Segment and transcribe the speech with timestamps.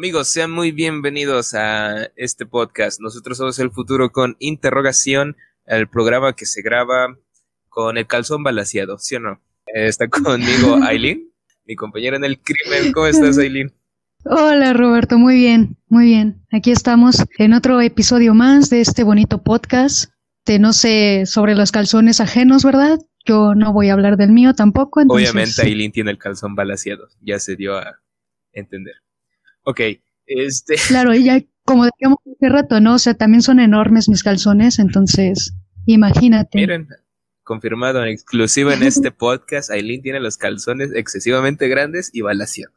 [0.00, 3.02] Amigos, sean muy bienvenidos a este podcast.
[3.02, 5.36] Nosotros somos el futuro con interrogación,
[5.66, 7.18] el programa que se graba
[7.68, 9.42] con el calzón balaseado, ¿sí o no?
[9.66, 11.30] Está conmigo Aileen,
[11.66, 12.92] mi compañera en el crimen.
[12.94, 13.74] ¿Cómo estás, Aileen?
[14.24, 16.46] Hola Roberto, muy bien, muy bien.
[16.50, 20.10] Aquí estamos en otro episodio más de este bonito podcast.
[20.46, 23.00] De no sé sobre los calzones ajenos, ¿verdad?
[23.26, 25.02] Yo no voy a hablar del mío tampoco.
[25.08, 28.00] Obviamente Aileen tiene el calzón balaseado, ya se dio a
[28.54, 28.94] entender.
[29.64, 29.80] Ok,
[30.26, 30.76] este.
[30.88, 32.94] Claro, y ya como decíamos hace rato, ¿no?
[32.94, 35.54] O sea, también son enormes mis calzones, entonces,
[35.86, 36.58] imagínate.
[36.58, 36.88] Miren,
[37.44, 42.74] confirmado en exclusiva en este podcast, Aileen tiene los calzones excesivamente grandes y balaseados.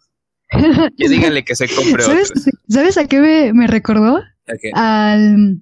[0.97, 2.49] Y díganle que se compre ¿Sabes, otros.
[2.67, 4.17] ¿Sabes a qué me, recordó?
[4.17, 4.71] ¿A qué?
[4.73, 5.61] Al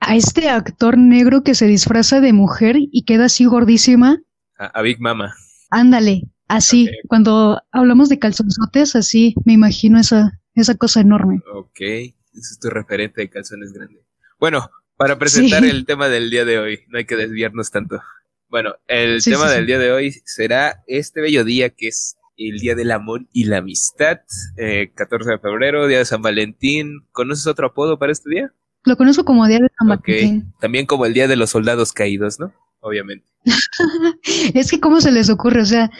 [0.00, 4.20] a este actor negro que se disfraza de mujer y queda así gordísima.
[4.56, 5.34] A, a Big Mama.
[5.70, 6.88] Ándale, así.
[6.88, 6.94] Ok.
[7.08, 11.40] Cuando hablamos de calzonzotes, así me imagino esa, esa cosa enorme.
[11.54, 14.02] Ok, ese es tu referente de calzones grandes.
[14.40, 15.70] Bueno, para presentar Sí.
[15.70, 18.00] el tema del día de hoy, no hay que desviarnos tanto.
[18.48, 22.16] Bueno, el Sí, tema sí, del día de hoy será este bello día que es
[22.40, 24.20] el Día del Amor y la Amistad,
[24.56, 27.04] eh, 14 de febrero, Día de San Valentín.
[27.10, 28.52] ¿Conoces otro apodo para este día?
[28.84, 30.54] Lo conozco como Día de San Valentín.
[30.60, 32.52] también como el Día de los Soldados Caídos, ¿no?
[32.80, 33.26] Obviamente.
[34.54, 35.62] Es que, ¿cómo se les ocurre?
[35.62, 35.90] O sea,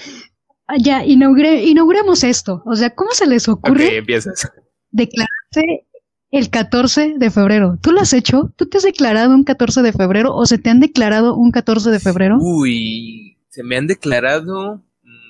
[0.77, 2.62] ya, inaugure, inauguremos esto.
[2.66, 4.50] O sea, ¿cómo se les ocurre empiezas.
[4.91, 5.86] declararse
[6.30, 7.78] el 14 de febrero?
[7.80, 8.52] ¿Tú lo has hecho?
[8.56, 11.91] ¿Tú te has declarado un 14 de febrero o se te han declarado un 14
[11.91, 12.38] de febrero?
[12.41, 14.84] Uy, se me han declarado,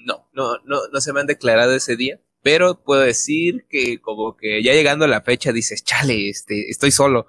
[0.04, 4.36] no, no, no, no se me han declarado ese día, pero puedo decir que como
[4.36, 7.26] que ya llegando a la fecha dices, chale, este, estoy solo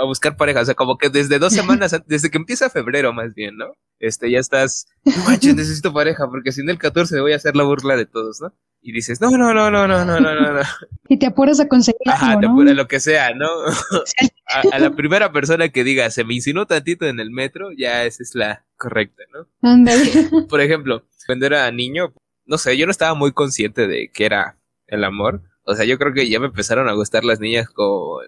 [0.00, 3.12] a buscar pareja, o sea, como que desde dos semanas, an- desde que empieza febrero
[3.12, 3.72] más bien, ¿no?
[4.00, 7.56] Este, ya estás, no manches, necesito pareja, porque si no el 14 voy a hacer
[7.56, 8.52] la burla de todos, ¿no?
[8.80, 10.60] Y dices, no, no, no, no, no, no, no, no, no.
[11.08, 12.52] Y te apuras a conseguir Ajá, algo, te ¿no?
[12.52, 13.46] apura lo que sea, ¿no?
[14.50, 18.04] A, a la primera persona que diga, se me insinuó tantito en el metro, ya
[18.06, 19.46] esa es la correcta, ¿no?
[19.68, 20.10] Ándale.
[20.48, 22.14] Por ejemplo, cuando era niño,
[22.46, 24.56] no sé, yo no estaba muy consciente de qué era
[24.86, 25.42] el amor.
[25.64, 28.20] O sea, yo creo que ya me empezaron a gustar las niñas como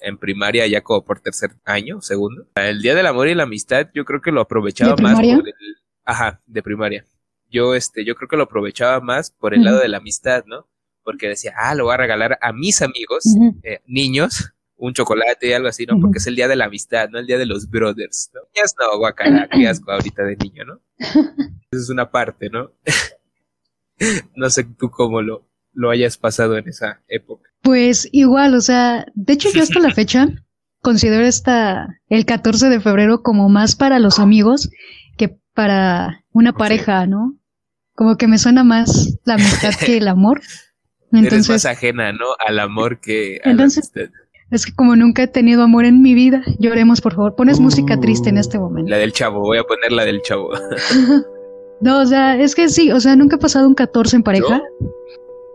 [0.00, 2.46] en primaria, ya como por tercer año, segundo.
[2.54, 5.36] El Día del Amor y la Amistad, yo creo que lo aprovechaba ¿De más primaria?
[5.36, 5.54] por el...
[6.04, 7.04] Ajá, de primaria.
[7.50, 10.68] Yo, este, yo creo que lo aprovechaba más por el lado de la amistad, ¿no?
[11.02, 13.24] Porque decía, ah, lo voy a regalar a mis amigos,
[13.62, 15.98] eh, niños, un chocolate, algo así, ¿no?
[16.00, 18.40] Porque es el día de la amistad, no el día de los brothers, ¿no?
[18.54, 20.80] Niñas no, guacala, qué asco ahorita de niño, ¿no?
[20.98, 22.72] Esa es una parte, ¿no?
[24.36, 25.47] no sé tú cómo lo,
[25.78, 27.48] lo hayas pasado en esa época.
[27.62, 30.26] Pues igual, o sea, de hecho yo hasta la fecha
[30.80, 34.70] considero esta el 14 de febrero como más para los amigos
[35.16, 37.36] que para una pareja, ¿no?
[37.94, 40.40] Como que me suena más la amistad que el amor.
[41.12, 42.26] Eres Entonces, más ajena, ¿no?
[42.44, 44.18] Al amor que a Entonces- la amistad.
[44.50, 47.34] es que como nunca he tenido amor en mi vida, lloremos por favor.
[47.36, 48.90] Pones música triste en este momento.
[48.90, 50.50] La del chavo, voy a poner la del chavo.
[51.80, 54.60] No, o sea, es que sí, o sea, nunca he pasado un 14 en pareja,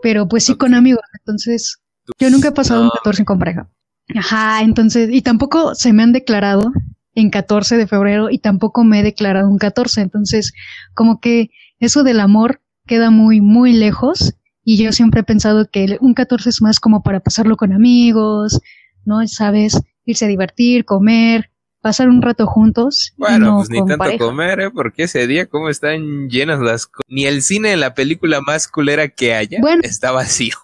[0.03, 1.79] pero pues sí con amigos, entonces
[2.19, 2.85] yo nunca he pasado No.
[2.87, 3.69] un 14 con pareja.
[4.15, 6.71] Ajá, entonces, y tampoco se me han declarado
[7.15, 10.53] en 14 de febrero y tampoco me he declarado un 14, entonces
[10.93, 11.49] como que
[11.79, 14.33] eso del amor queda muy, muy lejos
[14.65, 18.59] y yo siempre he pensado que un 14 es más como para pasarlo con amigos,
[19.05, 19.25] ¿no?
[19.27, 21.49] Sabes, irse a divertir, comer,
[21.83, 23.13] pasar un rato juntos.
[23.17, 24.17] Bueno, no pues ni tanto pareja.
[24.25, 24.71] comer, ¿eh?
[24.71, 28.67] Porque ese día, ¿cómo están llenas las co- Ni el cine de la película más
[28.67, 29.81] culera que haya Bueno.
[29.83, 30.55] está vacío.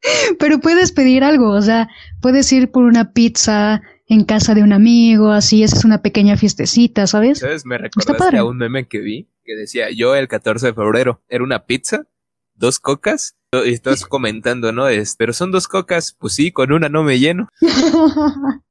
[0.38, 1.88] Pero puedes pedir algo, o sea,
[2.22, 6.36] puedes ir por una pizza en casa de un amigo, así, esa es una pequeña
[6.36, 7.40] fiestecita, ¿sabes?
[7.40, 7.66] ¿Sabes?
[7.66, 11.42] Me recordaste a un meme que vi que decía, yo el 14 de febrero, era
[11.42, 12.06] una pizza,
[12.54, 14.88] dos cocas, y estás comentando, ¿no?
[14.88, 17.48] Es, pero son dos cocas, pues sí, con una no me lleno.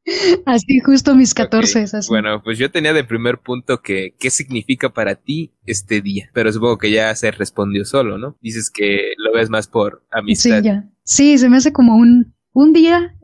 [0.46, 2.08] así, justo mis 14, Ok, así.
[2.10, 6.30] Bueno, pues yo tenía de primer punto que, ¿qué significa para ti este día?
[6.34, 8.38] Pero supongo que ya se respondió solo, ¿no?
[8.40, 10.62] Dices que lo ves más por sí, amistad.
[10.62, 10.90] ya.
[11.04, 13.16] Sí, se me hace como un, un día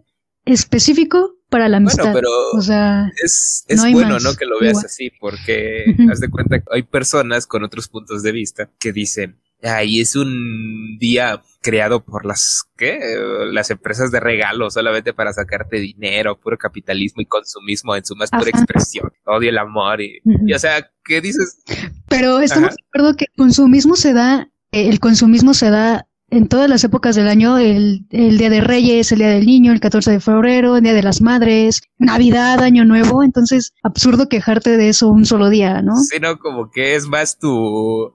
[0.46, 2.12] específico para la amistad.
[2.12, 4.34] Bueno, pero O sea, es, es no hay bueno, más, ¿no?
[4.34, 4.86] Que lo veas igual.
[4.88, 9.40] así, porque haz de cuenta que hay personas con otros puntos de vista que dicen,
[9.64, 13.00] ay, es un día creado por las, ¿qué?
[13.52, 18.30] Las empresas de regalo solamente para sacarte dinero, puro capitalismo y consumismo en su más
[18.30, 19.12] pura expresión.
[19.26, 20.22] Odio el amor y,
[20.54, 21.64] o sea, ¿qué dices?
[22.10, 22.76] pero estamos Ajá.
[22.76, 26.84] de acuerdo que el consumismo se da, eh, el consumismo se da en todas las
[26.84, 30.20] épocas del año, el, el, Día de Reyes, el Día del Niño, el 14 de
[30.20, 35.28] febrero, el Día de las Madres, Navidad, Año Nuevo, entonces absurdo quejarte de eso un
[35.28, 35.96] solo día, ¿no?
[35.98, 37.52] Sí, no, como que es más tu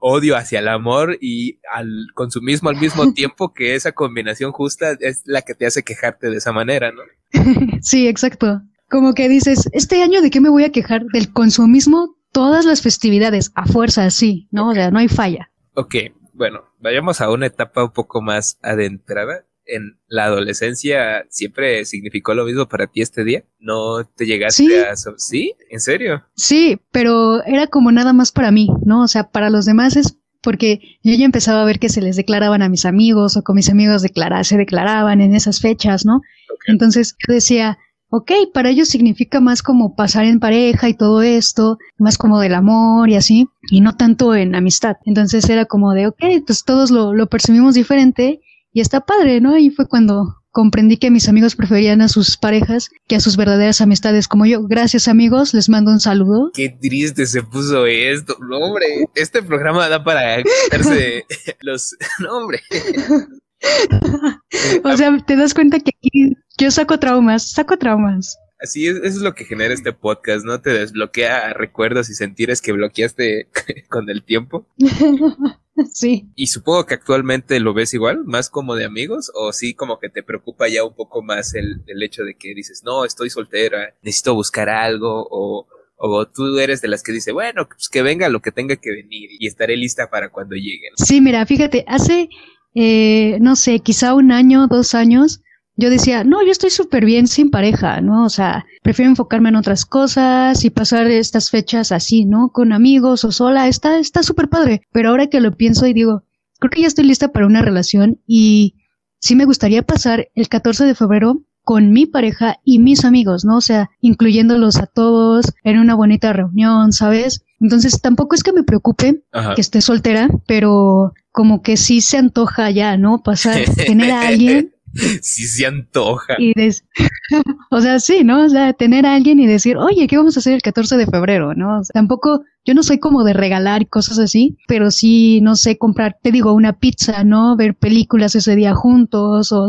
[0.01, 5.21] odio hacia el amor y al consumismo al mismo tiempo que esa combinación justa es
[5.25, 7.01] la que te hace quejarte de esa manera, ¿no?
[7.81, 8.61] sí, exacto.
[8.89, 12.81] Como que dices, este año de qué me voy a quejar del consumismo todas las
[12.81, 14.71] festividades, a fuerza, sí, ¿no?
[14.71, 15.51] O sea, no hay falla.
[15.75, 15.95] Ok,
[16.39, 19.45] bueno, vayamos a una etapa un poco más adentrada.
[19.65, 23.43] En la adolescencia siempre significó lo mismo para ti este día.
[23.59, 24.95] ¿No te llegaste a...
[24.95, 25.53] ¿Sí?
[25.69, 26.23] ¿En serio?
[26.35, 29.03] Sí, pero era como nada más para mí, ¿no?
[29.03, 32.15] O sea, para los demás es porque yo ya empezaba a ver que se les
[32.15, 36.21] declaraban a mis amigos o con mis amigos declara, se declaraban en esas fechas, ¿no?
[36.67, 37.77] Entonces yo decía,
[38.09, 42.55] ok, para ellos significa más como pasar en pareja y todo esto, más como del
[42.55, 44.97] amor y así, y no tanto en amistad.
[45.05, 49.57] Entonces era como de, ok, pues todos lo, lo percibimos diferente y está padre, ¿no?
[49.57, 53.81] Y fue cuando comprendí que mis amigos preferían a sus parejas que a sus verdaderas
[53.81, 54.63] amistades como yo.
[54.63, 56.51] Gracias amigos, les mando un saludo.
[56.53, 58.35] Qué triste se puso esto.
[58.41, 58.85] No, hombre,
[59.15, 61.25] este programa da para quitarse
[61.61, 61.95] los...
[62.19, 62.61] No, hombre.
[64.83, 68.37] o sea, te das cuenta que aquí yo saco traumas, saco traumas.
[68.61, 70.59] Así es, eso es lo que genera este podcast, ¿no?
[70.59, 73.47] Te desbloquea recuerdos y sentires que bloqueaste
[73.89, 74.67] con el tiempo.
[75.93, 76.29] sí.
[76.35, 80.09] Y supongo que actualmente lo ves igual, más como de amigos, o sí como que
[80.09, 83.95] te preocupa ya un poco más el, el hecho de que dices, no, estoy soltera,
[84.01, 85.65] necesito buscar algo, o,
[85.95, 88.91] o tú eres de las que dice, bueno, pues que venga lo que tenga que
[88.91, 90.93] venir y estaré lista para cuando lleguen.
[90.97, 92.29] Sí, mira, fíjate, hace,
[92.75, 95.41] eh, no sé, quizá un año, dos años,
[95.79, 98.25] yo decía, no, yo estoy súper bien sin pareja, ¿no?
[98.25, 102.49] O sea, prefiero enfocarme en otras cosas y pasar estas fechas así, ¿no?
[102.49, 104.81] Con amigos o sola, está está súper padre.
[104.91, 106.23] Pero ahora que lo pienso y digo,
[106.59, 108.75] creo que ya estoy lista para una relación y
[109.19, 113.57] sí me gustaría pasar el 14 de febrero con mi pareja y mis amigos, ¿no?
[113.57, 117.45] O sea, incluyéndolos a todos en una bonita reunión, ¿sabes?
[117.61, 119.23] Entonces tampoco es que me preocupe
[119.55, 123.21] que esté soltera, pero como que sí se antoja ya, ¿no?
[123.23, 124.73] Pasar, tener a alguien
[125.21, 126.35] sí se antoja.
[126.39, 126.53] Y
[127.71, 128.45] o sea, sí, ¿no?
[128.45, 131.05] O sea, tener a alguien y decir, oye, ¿qué vamos a hacer el 14 de
[131.05, 131.53] febrero?
[131.53, 131.81] ¿No?
[131.93, 136.31] tampoco, yo no soy como de regalar cosas así, pero sí, no sé, comprar, te
[136.31, 137.55] digo, una pizza, ¿no?
[137.55, 139.67] Ver películas ese día juntos o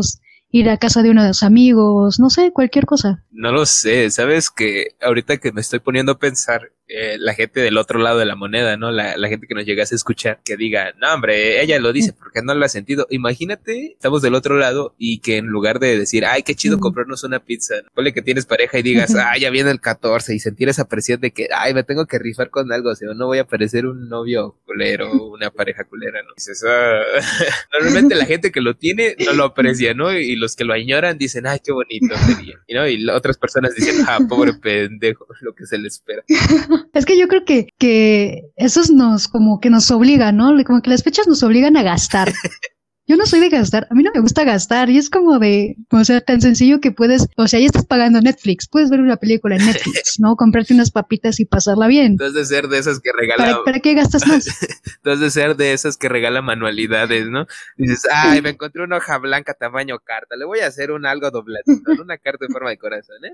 [0.51, 3.23] ir a casa de uno de los amigos, no sé, cualquier cosa.
[3.41, 7.61] No lo sé, sabes que ahorita que me estoy poniendo a pensar, eh, la gente
[7.61, 8.91] del otro lado de la moneda, ¿no?
[8.91, 12.11] La, la, gente que nos llegase a escuchar, que diga, no, hombre, ella lo dice
[12.11, 13.07] porque no lo ha sentido.
[13.09, 17.23] Imagínate, estamos del otro lado y que en lugar de decir, ay, qué chido comprarnos
[17.23, 20.67] una pizza, ponle que tienes pareja y digas, ay, ya viene el 14 y sentir
[20.67, 23.37] esa presión de que, ay, me tengo que rifar con algo, o sea, no voy
[23.37, 26.33] a parecer un novio culero, una pareja culera, ¿no?
[26.35, 27.03] Dices, ah.
[27.73, 30.11] Normalmente la gente que lo tiene no lo aprecia, ¿no?
[30.11, 32.85] Y los que lo añoran dicen, ay, qué bonito sería, y, ¿no?
[32.85, 32.97] Y
[33.31, 36.23] otras personas dicen, ah, pobre pendejo, lo que se le espera.
[36.93, 40.51] Es que yo creo que, que eso nos, como que nos obliga, ¿no?
[40.65, 42.31] Como que las fechas nos obligan a gastar.
[43.11, 45.75] Yo no soy de gastar, a mí no me gusta gastar y es como de,
[45.89, 49.17] o sea, tan sencillo que puedes, o sea, ya estás pagando Netflix, puedes ver una
[49.17, 50.37] película en Netflix, ¿no?
[50.37, 52.15] Comprarte unas papitas y pasarla bien.
[52.15, 53.65] Tú de ser de esas que regalan.
[53.65, 54.45] ¿Para, qué gastas más?
[55.03, 57.47] Tú de ser de esas que regalan manualidades, ¿no?
[57.75, 61.29] Dices, ay, me encontré una hoja blanca tamaño carta, le voy a hacer un algo
[61.31, 63.33] dobladito, una carta en forma de corazón, ¿eh?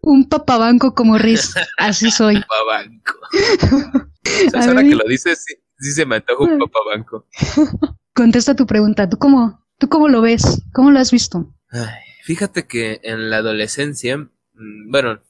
[0.00, 2.40] un papabanco como Riz, así soy.
[2.40, 3.12] papabanco.
[4.54, 7.26] ahora que lo dices, sí, sí se me antoja un papabanco
[8.18, 9.08] contesta tu pregunta.
[9.08, 10.62] ¿Tú cómo, tú cómo lo ves?
[10.72, 11.54] ¿Cómo lo has visto?
[12.24, 15.22] fíjate que en la adolescencia, mm, bueno,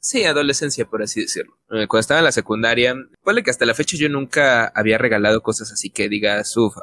[0.00, 1.56] sí, adolescencia por así decirlo.
[1.70, 5.42] Eh, cuando estaba en la secundaria, puede que hasta la fecha yo nunca había regalado
[5.42, 6.74] cosas así que diga, suf,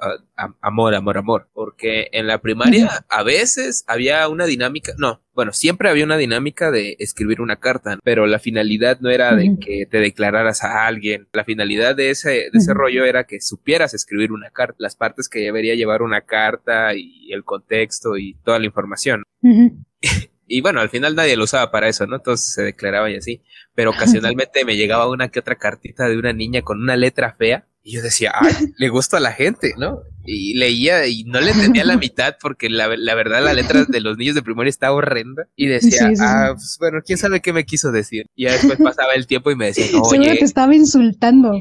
[0.62, 1.50] amor, amor, amor.
[1.54, 6.72] Porque en la primaria a veces había una dinámica, no, bueno, siempre había una dinámica
[6.72, 11.28] de escribir una carta, pero la finalidad no era de que te declararas a alguien.
[11.32, 15.30] La finalidad de ese, de ese rollo era que supieras escribir una carta, las partes
[15.30, 19.24] que debería llevar una carta y el contexto y toda la información.
[20.48, 22.20] Y bueno, al final nadie lo usaba para eso, ¿no?
[22.20, 23.42] Todos se declaraban y así.
[23.76, 27.66] Pero ocasionalmente me llegaba una que otra cartita de una niña con una letra fea.
[27.84, 30.02] Y yo decía, ay, le gusta a la gente, ¿no?
[30.26, 34.02] Y leía y no le entendía la mitad porque la, la verdad la letra de
[34.02, 35.48] los niños de primaria está horrenda.
[35.56, 38.26] Y decía, ah, pues bueno, quién sabe qué me quiso decir.
[38.36, 40.36] Y ya después pasaba el tiempo y me decía, oye.
[40.38, 41.54] te estaba insultando.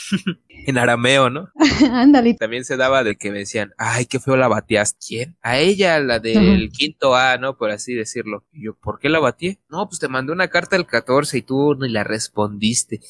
[0.48, 1.48] en arameo, ¿no?
[1.92, 2.34] Ándale.
[2.34, 4.98] También se daba de que me decían, ay, qué feo la bateaste.
[5.06, 5.36] ¿Quién?
[5.42, 7.56] A ella, la del quinto A, ¿no?
[7.56, 8.44] Por así decirlo.
[8.52, 9.58] Y yo, ¿por qué la batí?
[9.68, 13.00] No, pues te mandé una carta el 14 y tú ni la respondiste.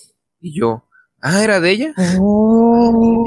[0.41, 0.89] Y yo,
[1.21, 1.95] ah, ¿era de ella?
[2.19, 3.25] Oh.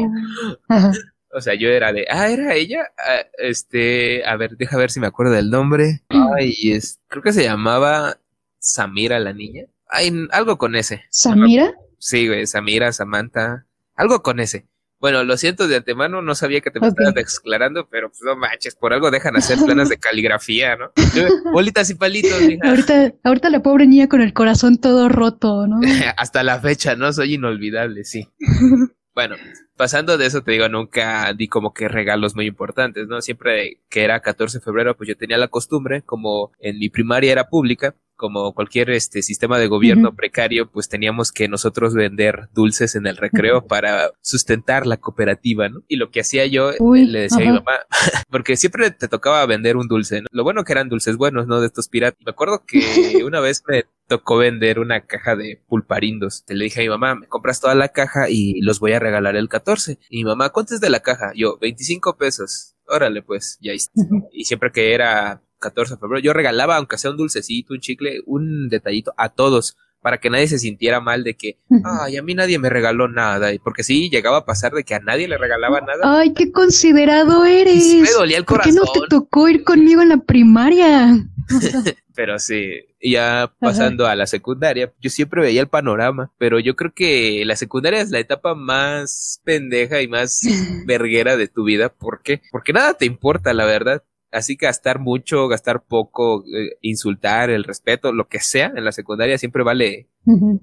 [1.37, 2.93] O sea, yo era de, ah, era ella.
[2.97, 6.01] Ah, este, a ver, deja ver si me acuerdo del nombre.
[6.07, 8.17] Ay, es, creo que se llamaba
[8.57, 9.65] Samira la niña.
[9.89, 11.03] Ay, algo con ese.
[11.09, 11.73] ¿Samira?
[12.05, 13.65] Sí, güey, Samira, Samantha.
[13.95, 14.67] Algo con ese.
[14.99, 18.35] Bueno, lo siento de antemano, no sabía que te me estabas declarando, pero pues no
[18.35, 20.91] manches, por algo dejan hacer planas de caligrafía, ¿no?
[21.51, 22.69] Bolitas y palitos, mija.
[22.69, 25.79] Ahorita, ahorita la pobre niña con el corazón todo roto, ¿no?
[26.17, 27.11] Hasta la fecha, ¿no?
[27.11, 28.29] Soy inolvidable, sí.
[29.15, 29.35] bueno,
[29.75, 33.19] pasando de eso, te digo, nunca di como que regalos muy importantes, ¿no?
[33.19, 37.31] Siempre que era 14 de febrero, pues yo tenía la costumbre, como en mi primaria
[37.31, 42.95] era pública, como cualquier este sistema de gobierno precario, pues teníamos que nosotros vender dulces
[42.95, 45.81] en el recreo para sustentar la cooperativa, ¿no?
[45.87, 47.79] Y lo que hacía yo, eh, le decía a mi mamá,
[48.29, 50.27] porque siempre te tocaba vender un dulce, ¿no?
[50.31, 51.59] Lo bueno que eran dulces buenos, ¿no?
[51.59, 52.19] De estos piratas.
[52.25, 52.79] Me acuerdo que
[53.25, 56.45] una vez me tocó vender una caja de pulparindos.
[56.45, 58.99] Te le dije a mi mamá, me compras toda la caja y los voy a
[58.99, 59.99] regalar el 14.
[60.09, 61.31] Y mi mamá, ¿cuánto es de la caja?
[61.35, 62.75] Yo, 25 pesos.
[62.87, 64.01] Órale, pues, ya está.
[64.31, 68.21] Y siempre que era 14 de febrero, yo regalaba, aunque sea un dulcecito, un chicle,
[68.25, 72.35] un detallito a todos para que nadie se sintiera mal de que, ay, a mí
[72.35, 73.51] nadie me regaló nada.
[73.51, 76.19] Y porque sí, llegaba a pasar de que a nadie le regalaba nada.
[76.19, 77.83] Ay, qué considerado eres.
[77.95, 78.75] me dolía el corazón.
[78.75, 81.27] ¿Por qué no te tocó ir conmigo en la primaria?
[82.15, 86.93] pero sí, ya pasando a la secundaria, yo siempre veía el panorama, pero yo creo
[86.93, 90.41] que la secundaria es la etapa más pendeja y más
[90.85, 91.89] verguera de tu vida.
[91.89, 92.41] ¿Por qué?
[92.51, 94.03] Porque nada te importa, la verdad.
[94.35, 98.91] Así que gastar mucho, gastar poco, eh, insultar, el respeto, lo que sea en la
[98.91, 100.09] secundaria siempre vale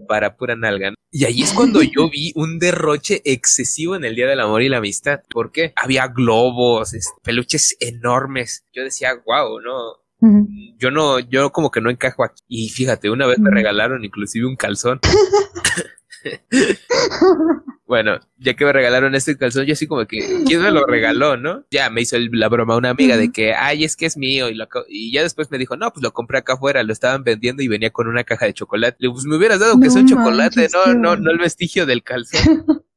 [0.07, 0.93] para pura nalga.
[1.11, 4.69] Y ahí es cuando yo vi un derroche excesivo en el Día del Amor y
[4.69, 5.21] la Amistad.
[5.31, 5.73] ¿Por qué?
[5.77, 8.67] Había globos, peluches enormes.
[8.75, 10.03] Yo decía, wow, no,
[10.77, 12.43] yo no, yo como que no encajo aquí.
[12.49, 15.01] Y fíjate, una vez me regalaron inclusive un calzón.
[17.93, 21.37] bueno, ya que me regalaron este calzón, yo así como que, ¿quién me lo regaló,
[21.37, 21.67] no?
[21.71, 24.49] Ya me hizo la broma una amiga de que, ay, es que es mío.
[24.49, 24.59] Y,
[24.89, 27.69] y ya después me dijo, no, pues lo compré acá afuera, lo estaban vendiendo y
[27.69, 28.97] venía con una caja de chocolate.
[28.99, 32.03] Le pues me hubieras dado que es un chocolate, no, no, no el vestigio del
[32.03, 32.65] calzón.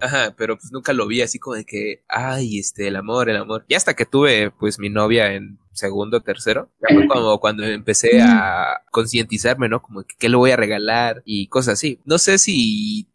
[0.00, 0.34] ajá.
[0.36, 3.64] pero pues nunca lo vi así como de que, ay, este, el amor, el amor.
[3.68, 8.20] Y hasta que tuve, pues, mi novia en segundo, tercero, ya fue como cuando empecé
[8.20, 9.80] a concientizarme, ¿no?
[9.82, 11.22] Como que, ¿qué le voy a regalar?
[11.24, 11.98] Y cosas así.
[12.04, 13.08] No sé si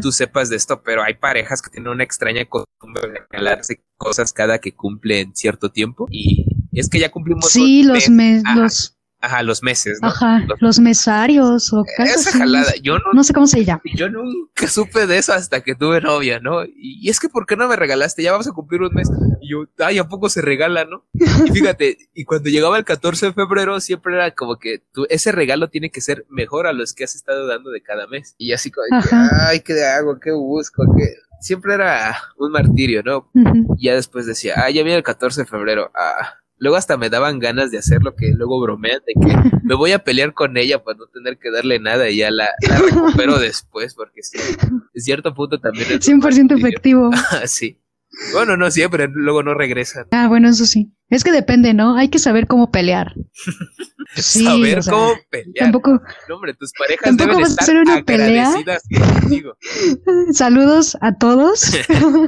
[0.00, 4.32] tú sepas de esto, pero hay parejas que tienen una extraña costumbre de regalarse cosas
[4.32, 6.06] cada que cumplen cierto tiempo.
[6.10, 7.50] Y es que ya cumplimos.
[7.50, 8.93] Sí, los meses,
[9.24, 10.08] Ajá, los meses, ¿no?
[10.08, 13.12] Ajá, los, mesarios o Esa jalada, yo no...
[13.14, 13.80] No sé cómo se llama.
[13.94, 16.62] Yo nunca supe de eso hasta que tuve novia, ¿no?
[16.64, 18.22] Y, es que, ¿por qué no me regalaste?
[18.22, 19.08] Ya vamos a cumplir un mes.
[19.40, 21.06] Y yo, ay, ¿a poco se regala, no?
[21.14, 25.32] Y fíjate, y cuando llegaba el 14 de febrero, siempre era como que tú, ese
[25.32, 28.34] regalo tiene que ser mejor a los que has estado dando de cada mes.
[28.36, 29.08] Y así como, que,
[29.48, 30.20] ay, ¿qué hago?
[30.20, 30.82] ¿Qué busco?
[30.98, 31.14] ¿Qué?
[31.40, 33.30] Siempre era un martirio, ¿no?
[33.78, 37.10] Y ya después decía, ah, ya viene el 14 de febrero, ah Luego hasta me
[37.10, 40.56] daban ganas de hacer lo que luego bromean de que me voy a pelear con
[40.56, 45.02] ella para no tener que darle nada y ya la, recupero después porque sí, en
[45.02, 47.10] cierto punto también es 100% efectivo.
[47.46, 47.80] sí.
[48.32, 50.06] Bueno, no siempre, luego no regresan.
[50.10, 50.92] Ah, bueno, eso sí.
[51.10, 51.96] Es que depende, ¿no?
[51.96, 53.14] Hay que saber cómo pelear.
[54.16, 55.54] saber cómo pelear.
[55.58, 56.00] Tampoco.
[56.28, 58.82] No, hombre, tus parejas deben estar hacer una agradecidas
[59.20, 59.56] contigo.
[60.32, 61.72] Saludos a todos.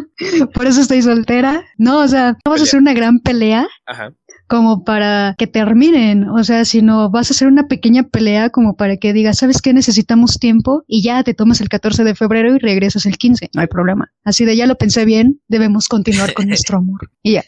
[0.55, 1.65] Por eso estoy soltera.
[1.79, 3.67] No, o sea, vamos a hacer una gran pelea.
[3.87, 4.13] Ajá
[4.47, 8.97] como para que terminen, o sea, sino vas a hacer una pequeña pelea como para
[8.97, 9.73] que digas, ¿sabes qué?
[9.73, 13.61] Necesitamos tiempo y ya te tomas el 14 de febrero y regresas el 15, no
[13.61, 14.13] hay problema.
[14.25, 17.11] Así de ya lo pensé bien, debemos continuar con nuestro amor.
[17.23, 17.45] Y ya.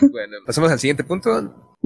[0.00, 1.78] Bueno, pasamos al siguiente punto.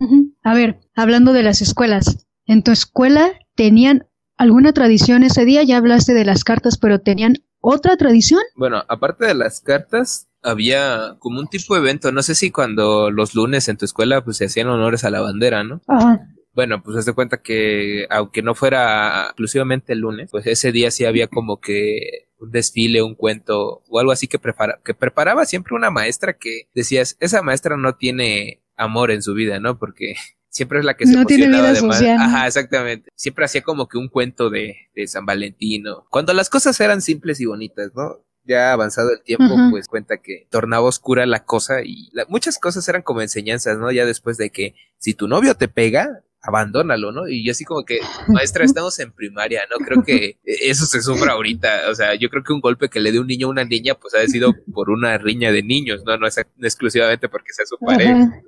[0.43, 4.07] A ver, hablando de las escuelas, ¿en tu escuela tenían
[4.37, 5.63] alguna tradición ese día?
[5.63, 8.41] Ya hablaste de las cartas, pero ¿tenían otra tradición?
[8.57, 13.11] Bueno, aparte de las cartas, había como un tipo de evento, no sé si cuando
[13.11, 15.83] los lunes en tu escuela pues se hacían honores a la bandera, ¿no?
[15.89, 16.29] Ajá.
[16.55, 20.91] Bueno, pues haz de cuenta que aunque no fuera exclusivamente el lunes, pues ese día
[20.91, 25.45] sí había como que un desfile, un cuento o algo así que, prepara, que preparaba
[25.45, 29.79] siempre una maestra que decías, esa maestra no tiene amor en su vida, ¿no?
[29.79, 30.15] Porque
[30.49, 32.19] siempre es la que se no tiene vida social.
[32.19, 33.11] Ajá, exactamente.
[33.15, 36.07] Siempre hacía como que un cuento de, de San Valentino.
[36.09, 38.25] Cuando las cosas eran simples y bonitas, ¿no?
[38.47, 43.03] Ya avanzado el tiempo, pues cuenta que tornaba oscura la cosa y muchas cosas eran
[43.03, 43.91] como enseñanzas, ¿no?
[43.91, 47.29] Ya después de que si tu novio te pega, abandónalo, ¿no?
[47.29, 47.99] Y yo así como que,
[48.29, 49.85] maestra, estamos en primaria, ¿no?
[49.85, 53.13] Creo que eso se sufra ahorita, o sea, yo creo que un golpe que le
[53.13, 56.17] dé un niño a una niña, pues ha sido por una riña de niños, ¿no?
[56.17, 58.43] No es exclusivamente porque sea su pareja.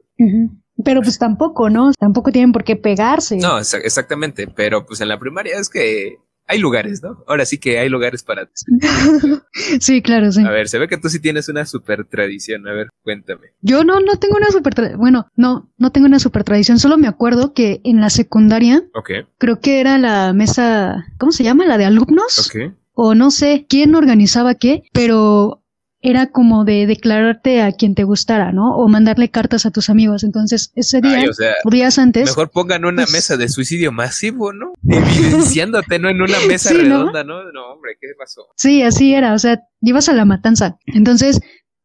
[0.84, 1.92] Pero pues tampoco, ¿no?
[1.98, 3.36] Tampoco tienen por qué pegarse.
[3.36, 7.22] No, exactamente, pero pues en la primaria es que hay lugares, ¿no?
[7.28, 8.48] Ahora sí que hay lugares para...
[9.80, 10.42] sí, claro, sí.
[10.44, 12.66] A ver, se ve que tú sí tienes una super tradición.
[12.66, 13.48] A ver, cuéntame.
[13.60, 14.98] Yo no, no tengo una super tradición.
[15.00, 16.78] Bueno, no, no tengo una super tradición.
[16.78, 21.44] Solo me acuerdo que en la secundaria, Ok, creo que era la mesa, ¿cómo se
[21.44, 21.66] llama?
[21.66, 22.50] La de alumnos.
[22.50, 22.72] ok.
[23.00, 25.62] O no sé quién organizaba qué, pero
[26.10, 28.76] era como de declararte a quien te gustara, ¿no?
[28.76, 30.24] O mandarle cartas a tus amigos.
[30.24, 33.48] Entonces, ese día, Ay, o sea, o días antes, mejor pongan una pues- mesa de
[33.48, 34.72] suicidio masivo, ¿no?
[34.88, 36.08] Evidenciándote, ¿no?
[36.08, 37.52] En una mesa redonda, ¿no?
[37.52, 37.72] ¿no?
[37.72, 38.46] hombre, ¿qué pasó?
[38.56, 40.78] Sí, así era, o sea, ibas a la matanza.
[40.86, 41.40] Entonces,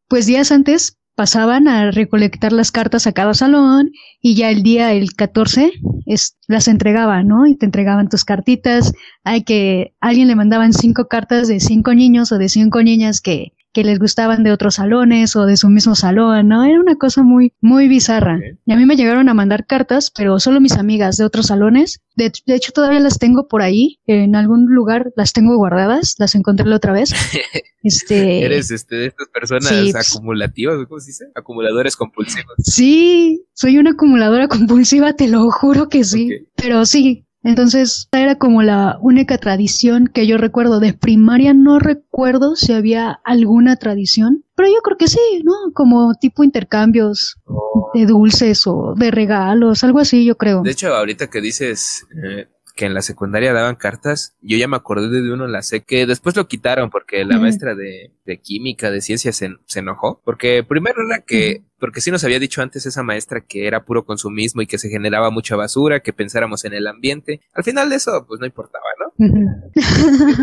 [0.08, 4.94] pues días antes pasaban a recolectar las cartas a cada salón y ya el día,
[4.94, 5.74] el 14,
[6.06, 7.46] es, las entregaban, ¿no?
[7.46, 8.94] Y te entregaban tus cartitas.
[9.24, 13.54] Hay que, alguien le mandaban cinco cartas de cinco niños o de cinco niñas que,
[13.74, 16.64] que les gustaban de otros salones o de su mismo salón, ¿no?
[16.64, 18.40] Era una cosa muy, muy bizarra.
[18.66, 22.00] Y a mí me llegaron a mandar cartas, pero solo mis amigas de otros salones.
[22.16, 24.00] De, de hecho, todavía las tengo por ahí.
[24.06, 26.16] En algún lugar las tengo guardadas.
[26.20, 27.12] Las encontré la otra vez.
[27.86, 28.46] Este.
[28.46, 31.26] Eres este, de estas personas sí, pues- acumulativas, ¿cómo se dice?
[31.36, 32.54] Acumuladores compulsivos.
[32.64, 36.48] Sí, soy una acumuladora compulsiva, te lo juro que sí.
[36.56, 40.80] Pero sí, entonces era como la única tradición que yo recuerdo.
[40.80, 45.54] De primaria no recuerdo si había alguna tradición, pero yo creo que sí, ¿no?
[45.74, 47.92] Como tipo intercambios Oh.
[47.94, 50.62] de dulces o de regalos, algo así, yo creo.
[50.64, 54.76] De hecho, ahorita que dices eh, que en la secundaria daban cartas, yo ya me
[54.76, 58.38] acordé de uno en la SEC que después lo quitaron porque la maestra de, de
[58.40, 60.22] química, de ciencias, se, se enojó.
[60.26, 64.06] Porque primero era que, porque sí nos había dicho antes esa maestra que era puro
[64.06, 67.42] consumismo y que se generaba mucha basura, que pensáramos en el ambiente.
[67.54, 69.14] Al final de eso, pues no importaba, ¿no?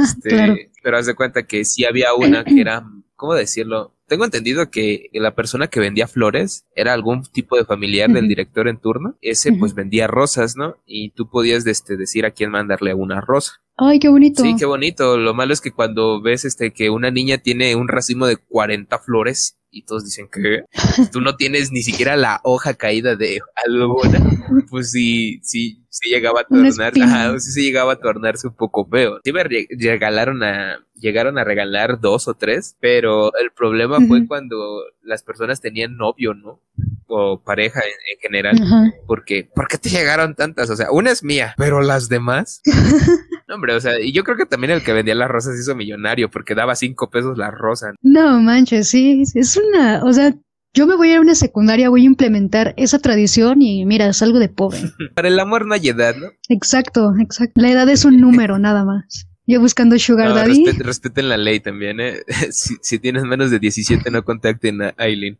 [0.02, 0.56] Este, Claro.
[0.82, 2.84] Pero haz de cuenta que sí había una que era,
[3.16, 3.94] ¿cómo decirlo?
[4.10, 8.66] Tengo entendido que la persona que vendía flores era algún tipo de familiar del director
[8.68, 9.16] en turno.
[9.22, 10.76] Ese pues vendía vendía rosas, ¿no?
[10.84, 13.52] Y tú podías este, decir a quién mandarle una rosa.
[13.76, 14.42] Ay, qué bonito.
[14.42, 15.16] Sí, qué bonito.
[15.16, 18.98] Lo malo es que cuando ves este que una niña tiene un racimo de 40
[18.98, 20.64] flores y todos dicen que
[21.12, 24.20] tú no tienes ni siquiera la hoja caída de alguna,
[24.68, 27.06] pues sí, sí, sí llegaba a Una tornar, espina.
[27.26, 29.20] ajá, sí se llegaba a tornarse un poco feo.
[29.24, 34.26] Sí me re- regalaron a, llegaron a regalar dos o tres, pero el problema fue
[34.26, 36.60] cuando las personas tenían novio, ¿no?
[37.06, 38.62] O pareja en, en general.
[38.62, 38.92] Ajá.
[39.06, 40.70] Porque, ¿por qué te llegaron tantas?
[40.70, 42.62] O sea, una es mía, pero las demás.
[43.50, 45.74] No, hombre, o sea, y yo creo que también el que vendía las rosas hizo
[45.74, 47.90] millonario porque daba cinco pesos la rosa.
[48.00, 50.32] No manches, sí, es una, o sea,
[50.72, 54.12] yo me voy a ir a una secundaria, voy a implementar esa tradición y mira,
[54.12, 54.78] salgo de pobre.
[55.16, 56.28] Para el amor no hay edad, ¿no?
[56.48, 57.60] Exacto, exacto.
[57.60, 59.26] La edad es un número nada más.
[59.50, 60.64] Yo buscando Sugar No, Daddy.
[60.64, 62.20] respet- respeten la ley también, ¿eh?
[62.52, 65.38] Si, si tienes menos de 17, no contacten a Aileen.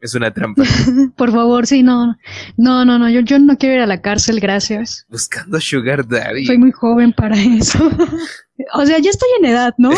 [0.00, 0.62] Es una trampa.
[1.16, 2.16] Por favor, sí, no.
[2.56, 5.04] No, no, no, yo, yo no quiero ir a la cárcel, gracias.
[5.08, 6.46] Buscando Sugar Daddy.
[6.46, 7.78] Soy muy joven para eso.
[8.74, 9.90] o sea, ya estoy en edad, ¿no?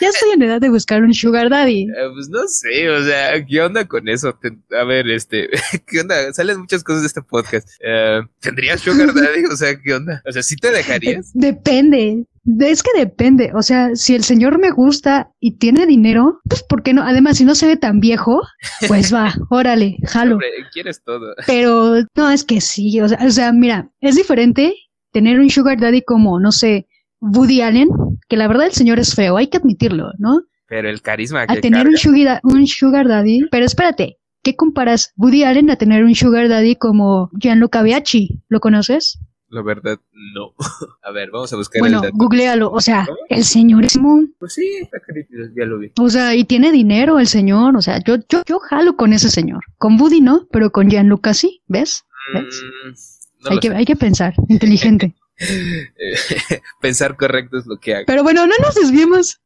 [0.00, 1.86] Ya estoy en edad de buscar un Sugar Daddy.
[1.92, 4.38] Eh, pues no sé, o sea, ¿qué onda con eso?
[4.70, 5.50] A ver, este,
[5.86, 6.32] ¿qué onda?
[6.32, 7.68] Salen muchas cosas de este podcast.
[7.80, 9.44] Eh, ¿Tendrías Sugar Daddy?
[9.44, 10.22] O sea, ¿qué onda?
[10.26, 11.30] O sea, ¿sí te dejarías?
[11.34, 12.24] Depende.
[12.44, 13.52] Es que depende.
[13.54, 17.02] O sea, si el señor me gusta y tiene dinero, pues ¿por qué no?
[17.02, 18.42] Además, si no se ve tan viejo,
[18.88, 20.34] pues va, órale, jalo.
[20.34, 21.34] Hombre, quieres todo.
[21.46, 23.00] Pero no, es que sí.
[23.00, 24.74] O sea, o sea, mira, es diferente
[25.12, 26.88] tener un Sugar Daddy como, no sé,
[27.20, 27.88] Woody Allen,
[28.28, 30.40] que la verdad el señor es feo, hay que admitirlo, ¿no?
[30.66, 33.46] Pero el carisma A que tener un sugar, un sugar Daddy.
[33.50, 38.42] Pero espérate, ¿qué comparas Woody Allen a tener un Sugar Daddy como Gianluca Biaggi?
[38.48, 39.18] ¿Lo conoces?
[39.52, 40.00] La verdad,
[40.34, 40.54] no.
[41.04, 42.16] A ver, vamos a buscar Bueno, el dato.
[42.16, 42.70] googlealo.
[42.70, 43.18] O sea, ¿Cómo?
[43.28, 44.34] el señor es muy...
[44.38, 44.96] Pues sí, está
[45.54, 45.92] ya lo vi.
[46.00, 47.76] O sea, y tiene dinero el señor.
[47.76, 49.62] O sea, yo, yo, yo jalo con ese señor.
[49.76, 52.06] Con Woody no, pero con Gianluca sí, ¿ves?
[52.32, 52.62] ¿Ves?
[52.62, 53.74] Mm, no hay, que, sé.
[53.74, 55.14] hay que pensar, inteligente.
[55.38, 56.16] Eh,
[56.80, 58.04] Pensar correcto es lo que hago.
[58.06, 59.40] Pero bueno, no nos desviemos,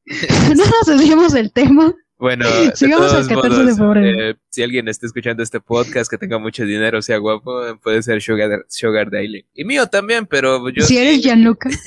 [0.49, 1.95] no nos desviemos del tema.
[2.19, 4.21] Bueno, Sigamos al 14 de febrero.
[4.31, 8.23] eh, si alguien está escuchando este podcast que tenga mucho dinero, sea guapo, puede ser
[8.23, 9.45] Sugar, Sugar Daily.
[9.55, 10.83] Y mío también, pero yo.
[10.85, 11.69] si eres Gianluca,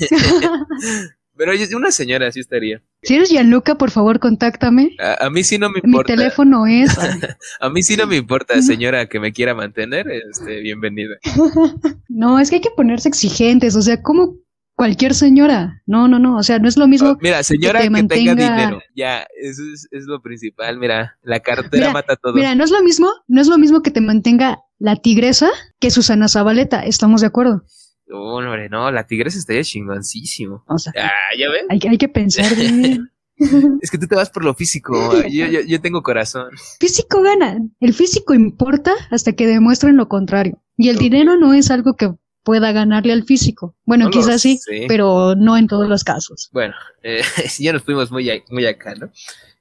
[1.36, 2.82] Pero yo- una señora sí estaría.
[3.02, 4.90] si eres Gianluca, por favor, contáctame.
[5.00, 6.14] A, a mí sí no me Mi importa.
[6.14, 6.90] teléfono es.
[7.60, 10.06] A mí sí no me importa, señora, que me quiera mantener.
[10.10, 11.14] Este, bienvenida.
[12.08, 14.36] No, es que hay que ponerse exigentes, o sea, como
[14.80, 15.82] cualquier señora.
[15.86, 17.10] No, no, no, o sea, no es lo mismo.
[17.10, 18.80] Oh, mira, señora te que, tenga mantenga- dinero.
[18.96, 20.78] Ya, eso es, es lo principal.
[20.78, 22.32] Mira, la cartera Mira, mata todo.
[22.32, 25.90] Mira, no es lo mismo, no es lo mismo que te mantenga la tigresa que
[25.90, 27.62] Susana Zabaleta, ¿estamos de acuerdo?
[28.10, 30.64] Oh, hombre, no, la tigresa estaría chingoncísimo.
[30.66, 31.64] O sea, Ah, ya ves.
[31.68, 33.10] hay, que- hay que pensar bien.
[33.82, 34.92] Es que tú te vas por lo físico.
[35.30, 36.48] Yo, yo, yo tengo corazón.
[36.78, 40.62] Físico gana, el físico importa hasta que demuestren lo contrario.
[40.76, 42.10] Y el dinero no es algo que
[42.42, 43.74] pueda ganarle al físico.
[43.84, 46.48] Bueno, No quizás sí, pero no en todos los casos.
[46.52, 47.22] Bueno, eh,
[47.58, 49.10] ya nos fuimos muy, a- muy acá, ¿no?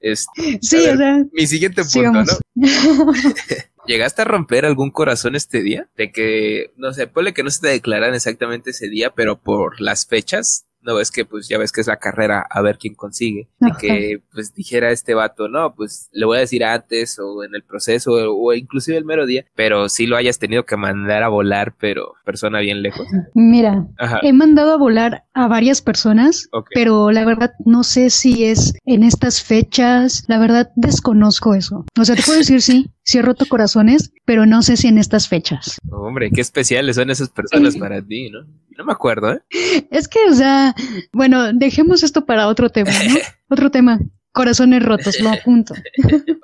[0.01, 2.39] Este, Sí, ver, o sea, mi siguiente punto, sigamos.
[2.55, 2.65] ¿no?
[3.89, 5.87] ¿Llegaste a romper algún corazón este día?
[5.97, 9.81] De que, no sé, ponle que no se te declaran exactamente ese día, pero por
[9.81, 12.93] las fechas, no ves que, pues ya ves que es la carrera a ver quién
[12.93, 13.49] consigue.
[13.59, 13.79] De Ajá.
[13.79, 17.63] que, pues dijera este vato, no, pues le voy a decir antes o en el
[17.63, 21.73] proceso o, inclusive el mero día, pero sí lo hayas tenido que mandar a volar,
[21.79, 23.07] pero persona bien lejos.
[23.33, 24.19] Mira, Ajá.
[24.21, 26.69] he mandado a volar a varias personas, Ok.
[26.75, 30.25] pero la verdad no sé si es en estas fechas.
[30.27, 31.85] La verdad desconozco eso.
[31.99, 33.45] O sea, te puedo decir sí, sí he roto
[34.25, 35.79] pero no sé si en estas fechas.
[35.91, 38.45] Hombre, qué especiales son esas personas para ti, ¿no?
[38.77, 39.41] No me acuerdo, ¿eh?
[39.91, 40.73] Es que, o sea,
[41.11, 43.15] bueno, dejemos esto para otro tema, ¿no?
[43.49, 43.99] Otro tema.
[44.39, 45.73] Corazones rotos, lo apunto.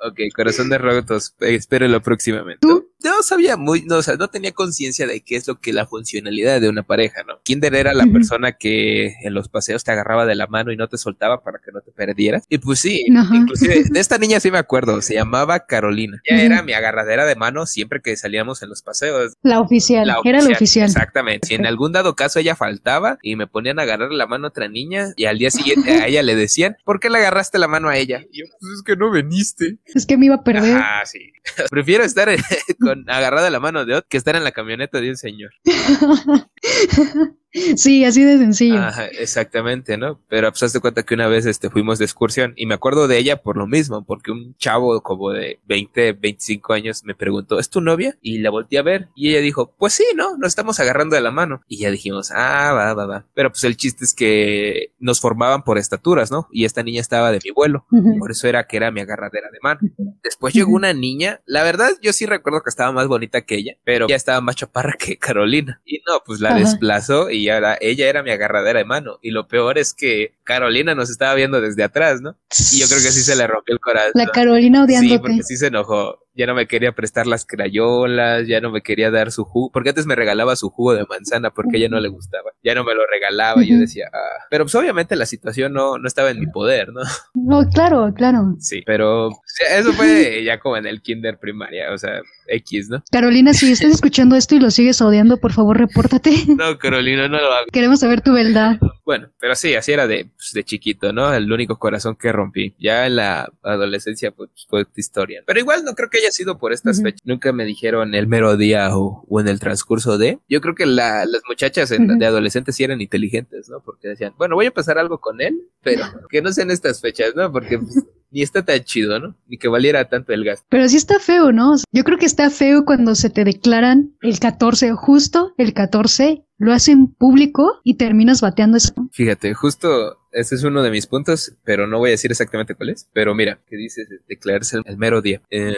[0.06, 2.58] Ok, corazón de rotos, eh, espérelo próximamente.
[2.60, 2.90] ¿Tú?
[3.02, 5.86] No sabía muy, no, o sea, no tenía conciencia de qué es lo que la
[5.86, 7.40] funcionalidad de una pareja, ¿no?
[7.42, 10.88] Kinder era la persona que en los paseos te agarraba de la mano y no
[10.88, 12.44] te soltaba para que no te perdieras.
[12.48, 13.34] Y pues sí, Ajá.
[13.34, 16.20] inclusive de esta niña sí me acuerdo, se llamaba Carolina.
[16.24, 19.34] Ella era mi agarradera de mano siempre que salíamos en los paseos.
[19.42, 20.86] La oficial, La era la oficial.
[20.86, 21.46] Exactamente.
[21.46, 24.50] Si en algún dado caso ella faltaba y me ponían a agarrar la mano a
[24.50, 27.68] otra niña y al día siguiente a ella le decían, ¿por qué le agarraste la
[27.68, 28.24] mano a ella?
[28.30, 29.78] Y yo, pues es que no veniste.
[29.86, 30.76] Es que me iba a perder.
[30.76, 31.32] Ah, sí.
[31.70, 32.28] Prefiero estar
[32.80, 35.50] con agarrada la mano de otro que estar en la camioneta de un señor.
[37.76, 38.78] sí, así de sencillo.
[38.78, 40.20] Ajá, exactamente, ¿no?
[40.28, 43.18] Pero pues hazte cuenta que una vez este fuimos de excursión y me acuerdo de
[43.18, 47.70] ella por lo mismo, porque un chavo como de 20, 25 años me preguntó, ¿es
[47.70, 48.16] tu novia?
[48.20, 50.36] Y la volteé a ver y ella dijo, pues sí, ¿no?
[50.36, 51.62] Nos estamos agarrando de la mano.
[51.68, 53.26] Y ya dijimos, ah, va, va, va.
[53.34, 56.48] Pero pues el chiste es que nos formaban por estaturas, ¿no?
[56.50, 57.86] Y esta niña estaba de mi vuelo.
[57.90, 58.18] Ujú.
[58.18, 59.80] Por eso era que era mi agarradera de mano.
[60.22, 63.76] Después llegó una niña, la verdad yo sí recuerdo que estaba más bonita que ella,
[63.84, 65.80] pero ya estaba más chaparra que Carolina.
[65.84, 69.18] Y no, pues la desplazó y ahora ella era mi agarradera de mano.
[69.22, 72.36] Y lo peor es que Carolina nos estaba viendo desde atrás, ¿no?
[72.72, 74.12] Y yo creo que sí se le rompió el corazón.
[74.14, 75.18] La Carolina Sí, odiándote.
[75.20, 76.25] porque sí se enojó.
[76.36, 79.88] Ya no me quería prestar las crayolas, ya no me quería dar su jugo, porque
[79.88, 82.50] antes me regalaba su jugo de manzana porque a ella no le gustaba.
[82.62, 84.44] Ya no me lo regalaba, y yo decía, ah.
[84.50, 87.00] Pero pues obviamente la situación no, no estaba en mi poder, ¿no?
[87.34, 88.56] No, claro, claro.
[88.58, 89.30] Sí, pero
[89.70, 93.02] eso fue ya como en el kinder primaria, o sea, X, ¿no?
[93.10, 96.32] Carolina, si estás escuchando esto y lo sigues odiando, por favor, repórtate.
[96.48, 97.66] No, Carolina, no lo hago.
[97.72, 98.78] Queremos saber tu verdad.
[99.06, 101.32] Bueno, pero sí, así era de, pues, de chiquito, ¿no?
[101.32, 102.74] El único corazón que rompí.
[102.78, 105.42] Ya en la adolescencia, pues fue otra historia.
[105.46, 107.20] Pero igual no creo que haya sido por estas fechas.
[107.24, 110.40] Nunca me dijeron el mero día o, o en el transcurso de.
[110.48, 113.80] Yo creo que la- las muchachas en- de adolescentes sí eran inteligentes, ¿no?
[113.80, 117.32] Porque decían, bueno, voy a pasar algo con él, pero que no sean estas fechas,
[117.36, 117.52] ¿no?
[117.52, 119.36] Porque pues, ni está tan chido, ¿no?
[119.46, 120.66] Ni que valiera tanto el gasto.
[120.68, 121.74] Pero sí está feo, ¿no?
[121.92, 126.72] Yo creo que está feo cuando se te declaran el 14, justo el 14, lo
[126.72, 128.94] hacen público y terminas bateando eso.
[129.12, 132.90] Fíjate, justo ese es uno de mis puntos, pero no voy a decir exactamente cuál
[132.90, 133.08] es.
[133.12, 135.42] Pero mira, que dices declararse el, el mero día.
[135.50, 135.74] Eh,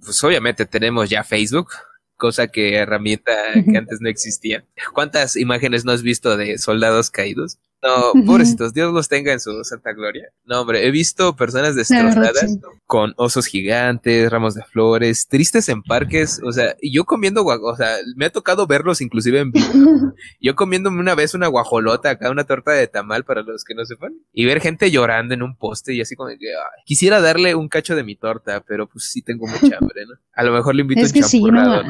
[0.00, 1.70] pues obviamente tenemos ya Facebook,
[2.16, 4.64] cosa que herramienta que antes no existía.
[4.92, 7.58] ¿Cuántas imágenes no has visto de soldados caídos?
[7.80, 10.28] No, pobrecitos, Dios los tenga en su santa gloria.
[10.44, 12.60] No, hombre, he visto personas destrozadas sí.
[12.86, 17.76] con osos gigantes, ramos de flores, tristes en parques, o sea, y yo comiendo, o
[17.76, 19.68] sea, me ha tocado verlos inclusive en vivo.
[20.40, 23.84] Yo comiéndome una vez una guajolota acá, una torta de tamal para los que no
[23.84, 27.54] sepan, y ver gente llorando en un poste y así como que, ay, quisiera darle
[27.54, 30.14] un cacho de mi torta, pero pues sí tengo mucha hambre, ¿no?
[30.34, 31.82] A lo mejor le invito Es un que sí, no.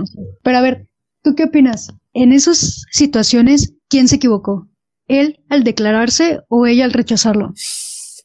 [0.42, 0.86] Pero a ver,
[1.22, 1.92] ¿tú qué opinas?
[2.12, 4.68] En esas situaciones, ¿quién se equivocó?
[5.08, 7.54] ¿Él al declararse o ella al rechazarlo?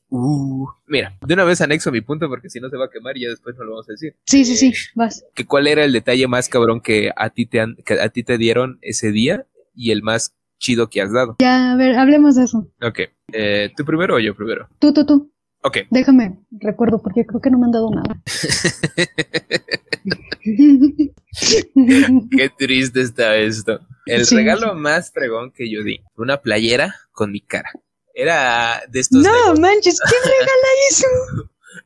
[0.09, 3.17] Uh, mira, de una vez anexo mi punto porque si no se va a quemar
[3.17, 4.15] y ya después no lo vamos a decir.
[4.25, 5.25] Sí, sí, sí, vas.
[5.33, 8.23] Que cuál era el detalle más cabrón que a ti te han, que a ti
[8.23, 11.37] te dieron ese día y el más chido que has dado.
[11.39, 12.67] Ya, a ver, hablemos de eso.
[12.81, 12.99] Ok,
[13.31, 14.67] eh, ¿tú primero o yo primero?
[14.77, 15.31] Tú, tú, tú.
[15.63, 18.21] Ok, Déjame, recuerdo, porque creo que no me han dado nada.
[22.37, 23.79] qué triste está esto.
[24.05, 24.35] El Sí.
[24.35, 27.71] regalo más fregón que yo di, una playera con mi cara.
[28.13, 29.21] Era de estos...
[29.23, 31.07] no, manches, ¿quién regala eso?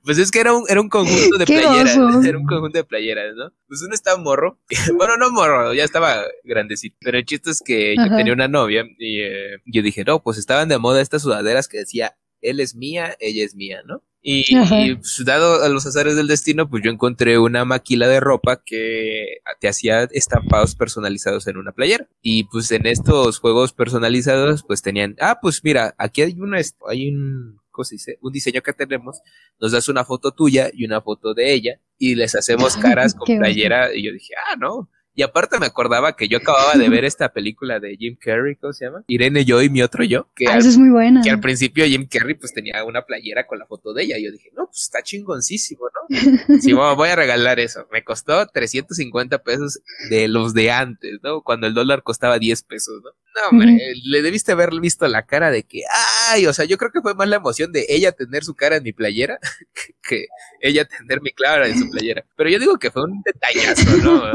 [0.03, 1.97] Pues es que era un, era un conjunto de Qué playeras.
[1.97, 2.21] oso.
[2.27, 3.53] Era un conjunto de playeras, ¿no?
[3.67, 4.59] Pues uno estaba morro.
[4.97, 6.97] bueno, no morro, ya estaba grandecito.
[7.01, 10.37] Pero el chiste es que yo tenía una novia y eh, yo dije, no, pues
[10.37, 14.03] estaban de moda estas sudaderas que decía, él es mía, ella es mía, ¿no?
[14.29, 18.61] Y, pues, dado a los azares del destino, pues yo encontré una maquila de ropa
[18.61, 22.09] que te hacía estampados personalizados en una playera.
[22.21, 26.59] Y pues en estos juegos personalizados, pues tenían, ah, pues mira, aquí hay una,
[26.89, 28.17] hay un, ¿cómo se dice?
[28.21, 29.21] Un diseño que tenemos,
[29.61, 33.27] nos das una foto tuya y una foto de ella y les hacemos caras con
[33.27, 33.95] Qué playera.
[33.95, 34.89] Y yo dije, ah, no.
[35.17, 38.71] Y aparte me acordaba que yo acababa de ver esta película de Jim Carrey, ¿cómo
[38.71, 39.03] se llama?
[39.07, 40.29] Irene yo y mi otro yo.
[40.35, 41.23] Que ah, es muy buena.
[41.23, 44.19] Que al principio Jim Carrey pues tenía una playera con la foto de ella.
[44.19, 46.59] Y yo dije, no, pues está chingoncísimo, ¿no?
[46.61, 47.87] sí, voy a regalar eso.
[47.91, 49.79] Me costó 350 pesos
[50.11, 51.41] de los de antes, ¿no?
[51.41, 53.09] Cuando el dólar costaba 10 pesos, ¿no?
[53.09, 55.81] No, hombre, le debiste haber visto la cara de que,
[56.29, 58.77] ay, o sea, yo creo que fue más la emoción de ella tener su cara
[58.77, 59.39] en mi playera
[60.07, 60.27] que,
[60.61, 62.23] ella tener mi cara en su playera.
[62.35, 64.31] Pero yo digo que fue un detallazo, ¿no?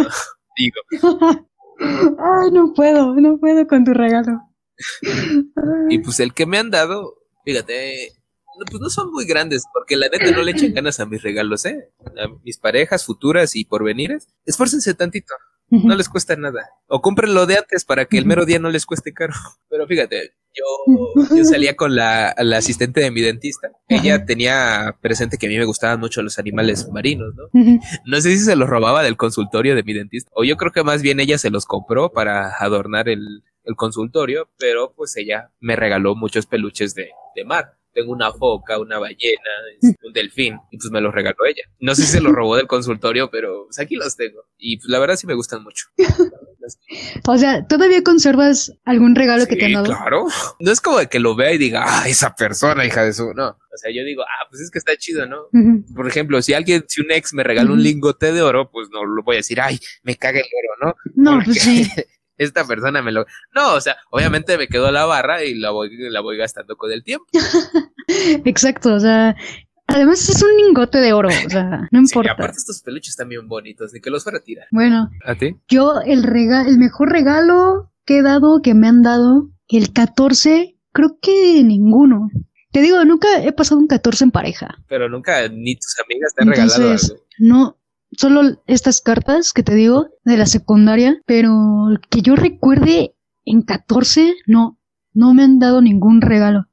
[0.56, 0.76] Digo.
[2.18, 4.40] Ay, no puedo, no puedo con tu regalo.
[5.88, 8.12] y pues el que me han dado, fíjate,
[8.70, 11.64] pues no son muy grandes, porque la neta no le echan ganas a mis regalos,
[11.66, 11.90] ¿eh?
[12.16, 14.28] A mis parejas futuras y porvenires.
[14.44, 15.34] Esfuércense tantito
[15.72, 16.68] no les cuesta nada.
[16.86, 19.32] O cómprenlo de antes para que el mero día no les cueste caro.
[19.68, 23.70] Pero fíjate, yo, yo salía con la, asistente de mi dentista.
[23.88, 27.44] Ella tenía presente que a mí me gustaban mucho los animales marinos, ¿no?
[28.04, 30.30] No sé si se los robaba del consultorio de mi dentista.
[30.34, 34.48] O yo creo que más bien ella se los compró para adornar el, el consultorio,
[34.58, 39.50] pero pues ella me regaló muchos peluches de, de mar tengo una foca, una ballena,
[40.02, 41.62] un delfín, y pues me los regaló ella.
[41.78, 44.44] No sé si se los robó del consultorio, pero pues aquí los tengo.
[44.58, 45.86] Y pues la verdad sí me gustan mucho.
[47.26, 49.86] o sea, ¿todavía conservas algún regalo que te han dado?
[49.86, 50.26] Claro.
[50.60, 53.32] No es como de que lo vea y diga, ah, esa persona, hija de su.
[53.34, 53.48] No.
[53.48, 55.48] O sea, yo digo, ah, pues es que está chido, ¿no?
[55.94, 59.04] Por ejemplo, si alguien, si un ex me regala un lingote de oro, pues no
[59.04, 61.36] lo voy a decir, ay, me caga el oro, ¿no?
[61.38, 61.88] No, pues sí.
[62.36, 63.26] esta persona me lo...
[63.54, 66.92] No, o sea, obviamente me quedó la barra y la voy, la voy gastando con
[66.92, 67.26] el tiempo.
[68.44, 69.36] Exacto, o sea,
[69.86, 72.30] Además es un lingote de oro, o sea, no importa.
[72.30, 74.66] Sí, aparte estos peluches están bien bonitos, ni que los fuera a tirar.
[74.70, 75.56] Bueno, ¿a ti?
[75.68, 80.78] Yo el rega el mejor regalo que he dado, que me han dado, el 14,
[80.92, 82.30] creo que ninguno.
[82.70, 84.78] Te digo, nunca he pasado un 14 en pareja.
[84.88, 87.26] Pero nunca ni tus amigas te han regalado algo.
[87.38, 87.78] No,
[88.12, 91.52] solo estas cartas que te digo de la secundaria, pero
[92.08, 93.14] que yo recuerde
[93.44, 94.78] en 14, no,
[95.12, 96.66] no me han dado ningún regalo.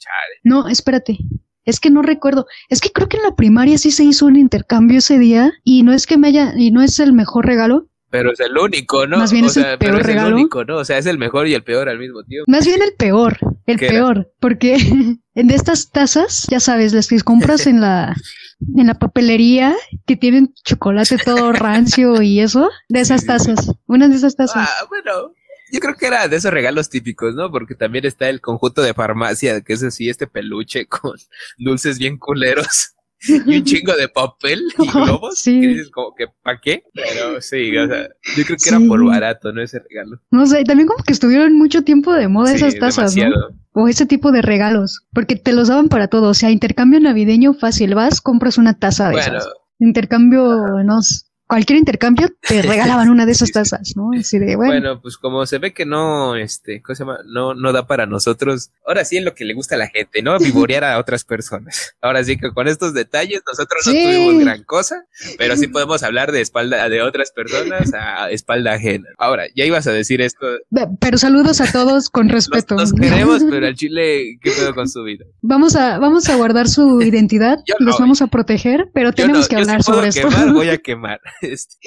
[0.44, 1.18] No, espérate.
[1.66, 2.48] Es que no recuerdo.
[2.70, 5.84] Es que creo que en la primaria sí se hizo un intercambio ese día y
[5.84, 9.06] no es que me haya y no es el mejor regalo, pero es el único,
[9.06, 9.18] ¿no?
[9.18, 10.30] Más bien es el peor regalo.
[10.30, 10.78] el único, ¿no?
[10.78, 12.46] O sea, es el mejor y el peor al mismo tiempo.
[12.48, 14.78] Más bien el peor, el peor, porque
[15.36, 18.16] en estas tazas, ya sabes, las que compras en la
[18.76, 24.16] en la papelería que tienen chocolate todo rancio y eso, de esas tazas, una de
[24.16, 24.68] esas tazas.
[24.70, 25.34] Ah, bueno,
[25.72, 27.52] yo creo que era de esos regalos típicos, ¿no?
[27.52, 31.14] Porque también está el conjunto de farmacia, que es así, este peluche con
[31.58, 32.96] dulces bien culeros
[33.28, 35.40] y un chingo de papel y globos.
[35.40, 35.60] Sí.
[35.60, 36.84] Que dices como que, ¿para qué?
[36.94, 39.62] Pero sí, o sea, yo creo que era por barato, ¿no?
[39.62, 40.20] Ese regalo.
[40.32, 43.30] No sé, también como que estuvieron mucho tiempo de moda esas tazas, ¿no?
[43.74, 46.30] O ese tipo de regalos, porque te los daban para todo.
[46.30, 49.50] O sea, intercambio navideño fácil, vas, compras una taza de bueno, esas.
[49.80, 51.00] Intercambio, no
[51.50, 54.12] cualquier intercambio te regalaban una de esas tazas, ¿no?
[54.56, 55.02] bueno.
[55.02, 57.20] pues como se ve que no, este, ¿cómo se llama?
[57.26, 58.70] No, no da para nosotros.
[58.86, 60.38] Ahora sí es lo que le gusta a la gente, ¿no?
[60.38, 61.96] Vivorear a otras personas.
[62.02, 65.06] Ahora sí que con estos detalles nosotros no tuvimos gran cosa,
[65.40, 69.10] pero sí podemos hablar de espalda de otras personas a espalda ajena.
[69.18, 70.46] Ahora, ya ibas a decir esto.
[71.00, 72.76] Pero saludos a todos con respeto.
[72.76, 75.26] Nos, queremos, pero al Chile, ¿qué pedo con su vida?
[75.42, 79.82] Vamos a, vamos a guardar su identidad, los vamos a proteger, pero tenemos que hablar
[79.82, 80.30] sobre esto.
[80.54, 81.20] voy a quemar.
[81.50, 81.78] Este,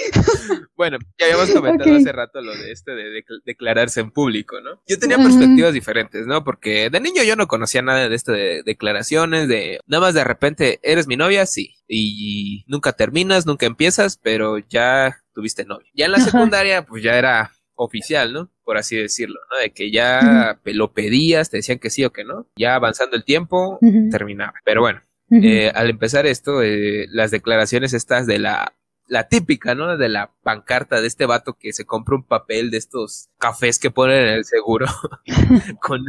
[0.76, 4.82] bueno, ya habíamos comentado hace rato lo de este de, declararse en público, ¿no?
[4.86, 6.42] Yo tenía perspectivas diferentes, ¿no?
[6.44, 10.24] Porque de niño yo no conocía nada de esto de declaraciones, de nada más de
[10.24, 11.46] repente, ¿eres mi novia?
[11.46, 11.74] Sí.
[11.86, 15.90] Y nunca terminas, nunca empiezas, pero ya tuviste novia.
[15.94, 18.50] Ya en la secundaria, pues ya era oficial, ¿no?
[18.64, 19.58] Por así decirlo, ¿no?
[19.58, 22.46] De que ya lo pedías, te decían que sí o que no.
[22.56, 23.78] Ya avanzando el tiempo,
[24.10, 24.54] terminaba.
[24.64, 28.74] Pero bueno, eh, al empezar esto, eh, las declaraciones estas de la
[29.12, 29.98] la típica, ¿no?
[29.98, 33.90] De la pancarta de este vato que se compra un papel de estos cafés que
[33.90, 34.86] ponen en el seguro
[35.82, 36.02] con,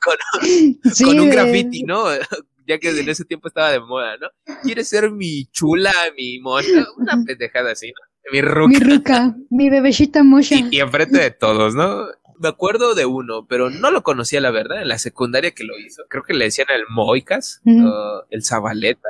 [0.00, 2.04] con, un graffiti, ¿no?
[2.66, 4.28] ya que en ese tiempo estaba de moda, ¿no?
[4.62, 6.86] ¿Quieres ser mi chula, mi mocha?
[6.96, 8.13] Una pendejada así, ¿no?
[8.32, 8.68] Mi ruca.
[8.68, 10.56] Mi ruca, mi bebecita mocha.
[10.56, 12.06] Y, y enfrente de todos, ¿no?
[12.40, 15.78] Me acuerdo de uno, pero no lo conocía la verdad, en la secundaria que lo
[15.78, 16.02] hizo.
[16.08, 19.08] Creo que le decían el Moicas, el Zabaleta,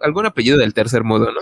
[0.00, 1.40] algún, apellido del tercer modo, ¿no?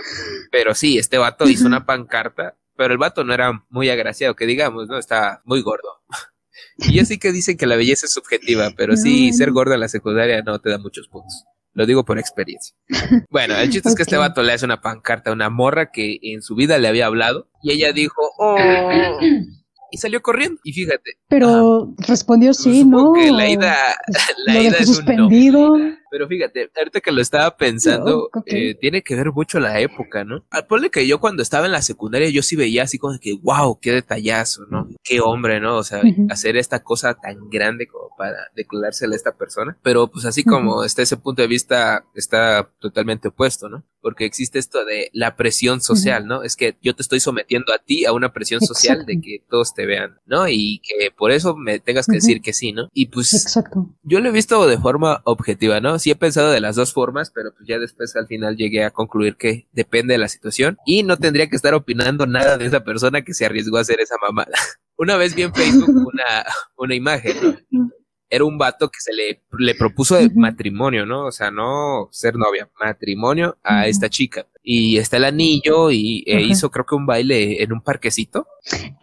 [0.51, 4.45] Pero sí, este vato hizo una pancarta, pero el vato no era muy agraciado, que
[4.45, 4.97] digamos, ¿no?
[4.97, 6.01] Está muy gordo.
[6.77, 9.89] Y así que dicen que la belleza es subjetiva, pero sí, ser gordo en la
[9.89, 11.45] secundaria no te da muchos puntos.
[11.79, 12.75] Lo digo por experiencia.
[13.29, 16.19] Bueno, el chiste es que este vato le hace una pancarta a una morra que
[16.21, 18.57] en su vida le había hablado y ella dijo, oh,
[19.91, 20.59] y salió corriendo.
[20.63, 21.17] Y fíjate.
[21.27, 23.13] Pero respondió sí, ¿no?
[23.13, 23.75] Que la ida,
[24.45, 25.73] la ida es suspendido.
[25.73, 25.99] un no.
[26.11, 30.43] Pero fíjate, ahorita que lo estaba pensando, eh, tiene que ver mucho la época, ¿no?
[30.49, 33.37] Al ponle que yo cuando estaba en la secundaria, yo sí veía así como que,
[33.41, 34.89] wow, qué detallazo, ¿no?
[35.03, 35.77] Qué hombre, ¿no?
[35.77, 39.77] O sea, hacer esta cosa tan grande como para declarársela a esta persona.
[39.83, 43.83] Pero pues así como está ese punto de vista, está totalmente opuesto, ¿no?
[44.01, 46.43] Porque existe esto de la presión social, ¿no?
[46.43, 49.73] Es que yo te estoy sometiendo a ti a una presión social de que todos
[49.73, 50.47] te vean, ¿no?
[50.47, 52.89] Y que por eso me tengas que decir que sí, ¿no?
[52.93, 53.89] Y pues Exacto.
[54.03, 55.99] yo lo he visto de forma objetiva, ¿no?
[55.99, 58.91] sí he pensado de las dos formas, pero pues ya después al final llegué a
[58.91, 62.83] concluir que depende de la situación y no tendría que estar opinando nada de esa
[62.83, 64.51] persona que se arriesgó a hacer esa mamada.
[64.97, 66.45] Una vez vi en Facebook una,
[66.77, 67.37] una imagen,
[67.71, 67.89] ¿no?
[68.29, 71.25] era un vato que se le, le propuso de matrimonio, ¿no?
[71.25, 74.45] O sea, no ser novia, matrimonio a esta chica.
[74.61, 78.47] Y está el anillo y e hizo creo que un baile en un parquecito.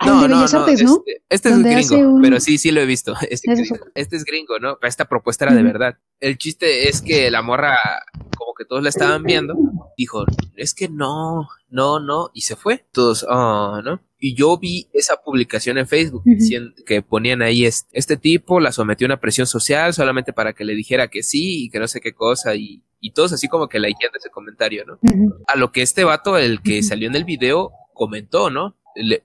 [0.04, 3.14] no, no, no, Este, este es gringo, pero sí, sí lo he visto.
[3.30, 3.52] Este,
[3.94, 4.78] este, es gringo, ¿no?
[4.82, 5.98] Esta propuesta era de verdad.
[6.20, 7.78] El chiste es que la morra,
[8.36, 9.54] como que todos la estaban viendo,
[9.96, 10.24] dijo,
[10.56, 12.84] es que no, no, no, y se fue.
[12.92, 14.00] Todos, oh, ¿no?
[14.18, 18.72] Y yo vi esa publicación en Facebook diciendo que ponían ahí este, este, tipo la
[18.72, 21.86] sometió a una presión social solamente para que le dijera que sí y que no
[21.86, 24.98] sé qué cosa y, y todos así como que de ese comentario, ¿no?
[25.46, 28.76] A lo que este vato, el que salió en el video, comentó, ¿no?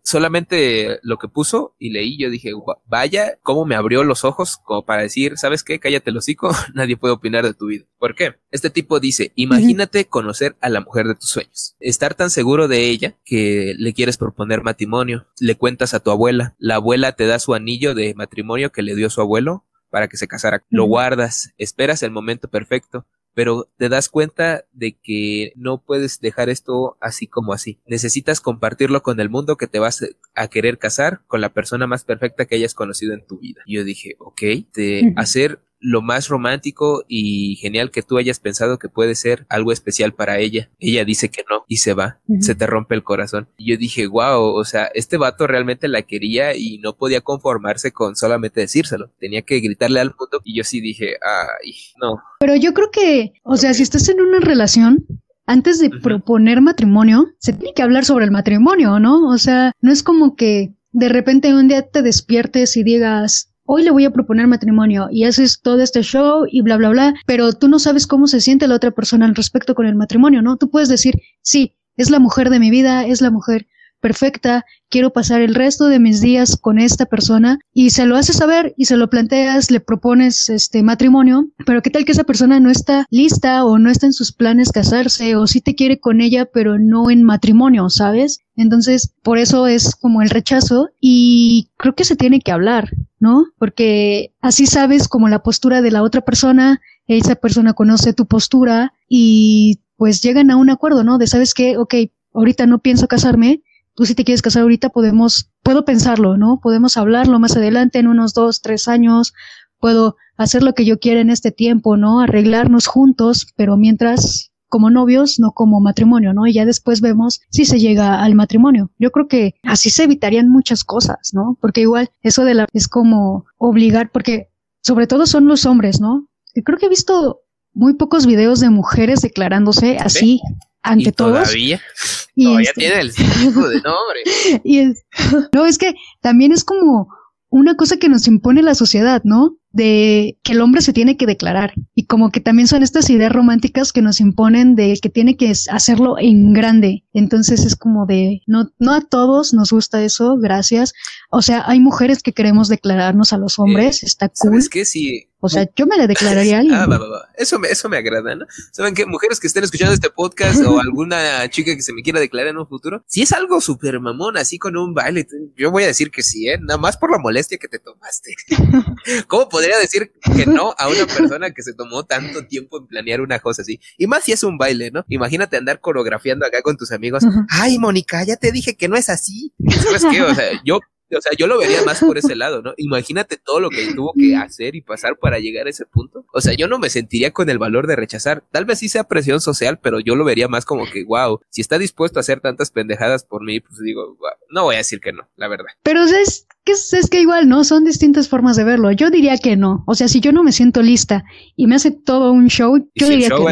[0.03, 2.51] solamente lo que puso y leí, yo dije,
[2.85, 5.79] vaya, cómo me abrió los ojos como para decir, ¿sabes qué?
[5.79, 7.85] Cállate el hocico, nadie puede opinar de tu vida.
[7.97, 8.35] ¿Por qué?
[8.51, 12.89] Este tipo dice, imagínate conocer a la mujer de tus sueños, estar tan seguro de
[12.89, 17.39] ella que le quieres proponer matrimonio, le cuentas a tu abuela, la abuela te da
[17.39, 21.53] su anillo de matrimonio que le dio su abuelo para que se casara, lo guardas,
[21.57, 27.27] esperas el momento perfecto, pero te das cuenta de que no puedes dejar esto así
[27.27, 27.79] como así.
[27.85, 32.03] Necesitas compartirlo con el mundo que te vas a querer casar con la persona más
[32.03, 33.61] perfecta que hayas conocido en tu vida.
[33.65, 34.41] yo dije, ok,
[34.73, 39.71] de hacer lo más romántico y genial que tú hayas pensado que puede ser algo
[39.71, 40.69] especial para ella.
[40.79, 43.49] Ella dice que no y se va, se te rompe el corazón.
[43.57, 47.91] Y yo dije, wow, o sea, este vato realmente la quería y no podía conformarse
[47.91, 49.09] con solamente decírselo.
[49.19, 52.21] Tenía que gritarle al mundo y yo sí dije, ay, no.
[52.39, 55.05] Pero yo creo que, o sea, si estás en una relación,
[55.47, 59.27] antes de proponer matrimonio, se tiene que hablar sobre el matrimonio, ¿no?
[59.27, 63.83] O sea, no es como que de repente un día te despiertes y digas, hoy
[63.83, 67.53] le voy a proponer matrimonio y haces todo este show y bla, bla, bla, pero
[67.53, 70.57] tú no sabes cómo se siente la otra persona al respecto con el matrimonio, ¿no?
[70.57, 73.67] Tú puedes decir, sí, es la mujer de mi vida, es la mujer
[74.01, 78.35] perfecta, quiero pasar el resto de mis días con esta persona y se lo haces
[78.35, 82.59] saber y se lo planteas, le propones este matrimonio, pero qué tal que esa persona
[82.59, 86.19] no está lista o no está en sus planes casarse o sí te quiere con
[86.19, 88.39] ella, pero no en matrimonio, ¿sabes?
[88.55, 93.45] Entonces, por eso es como el rechazo y creo que se tiene que hablar, ¿no?
[93.57, 98.93] Porque así sabes como la postura de la otra persona, esa persona conoce tu postura
[99.07, 101.17] y pues llegan a un acuerdo, ¿no?
[101.17, 101.93] De sabes que, ok,
[102.33, 103.61] ahorita no pienso casarme,
[103.95, 106.59] tú si te quieres casar ahorita podemos, puedo pensarlo, ¿no?
[106.61, 109.33] Podemos hablarlo más adelante en unos dos, tres años,
[109.79, 112.19] puedo hacer lo que yo quiera en este tiempo, ¿no?
[112.19, 116.47] Arreglarnos juntos, pero mientras como novios, no como matrimonio, ¿no?
[116.47, 118.89] Y ya después vemos si se llega al matrimonio.
[118.97, 121.57] Yo creo que así se evitarían muchas cosas, ¿no?
[121.59, 124.47] Porque igual eso de la es como obligar, porque
[124.81, 126.29] sobre todo son los hombres, ¿no?
[126.55, 127.41] Y creo que he visto
[127.73, 130.41] muy pocos videos de mujeres declarándose así
[130.83, 131.43] ante ¿Y todos.
[131.43, 131.81] Todavía,
[132.35, 134.61] y todavía este tiene el tipo de nombre.
[134.63, 135.03] y es,
[135.53, 137.07] no, es que también es como
[137.51, 139.57] una cosa que nos impone la sociedad, ¿no?
[139.71, 141.73] De que el hombre se tiene que declarar.
[141.93, 145.51] Y como que también son estas ideas románticas que nos imponen de que tiene que
[145.69, 147.03] hacerlo en grande.
[147.11, 150.93] Entonces es como de, no, no a todos nos gusta eso, gracias.
[151.29, 154.51] O sea, hay mujeres que queremos declararnos a los hombres, está cool.
[154.51, 154.85] ¿Sabes qué?
[154.85, 156.77] Si o sea, yo me la declararía a alguien.
[156.77, 157.29] Ah, va, va, va.
[157.35, 158.45] Eso me, eso me agrada, ¿no?
[158.71, 159.05] ¿Saben qué?
[159.05, 162.57] Mujeres que estén escuchando este podcast o alguna chica que se me quiera declarar en
[162.57, 165.27] un futuro, si es algo súper mamón, así con un baile,
[165.57, 166.57] yo voy a decir que sí, ¿eh?
[166.59, 168.35] Nada más por la molestia que te tomaste.
[169.27, 173.21] ¿Cómo podría decir que no a una persona que se tomó tanto tiempo en planear
[173.21, 173.79] una cosa así?
[173.97, 175.05] Y más si es un baile, ¿no?
[175.09, 177.23] Imagínate andar coreografiando acá con tus amigos.
[177.49, 179.53] Ay, Mónica, ya te dije que no es así.
[179.83, 180.21] ¿Sabes qué?
[180.21, 180.79] O sea, yo
[181.15, 182.73] o sea, yo lo vería más por ese lado, ¿no?
[182.77, 186.25] Imagínate todo lo que tuvo que hacer y pasar para llegar a ese punto.
[186.33, 188.43] O sea, yo no me sentiría con el valor de rechazar.
[188.51, 191.61] Tal vez sí sea presión social, pero yo lo vería más como que, wow, si
[191.61, 194.99] está dispuesto a hacer tantas pendejadas por mí, pues digo, wow, no voy a decir
[194.99, 195.65] que no, la verdad.
[195.83, 197.63] Pero es que, es que igual, ¿no?
[197.63, 198.91] Son distintas formas de verlo.
[198.91, 199.83] Yo diría que no.
[199.87, 201.23] O sea, si yo no me siento lista
[201.55, 203.43] y me hace todo un show, yo diría que no.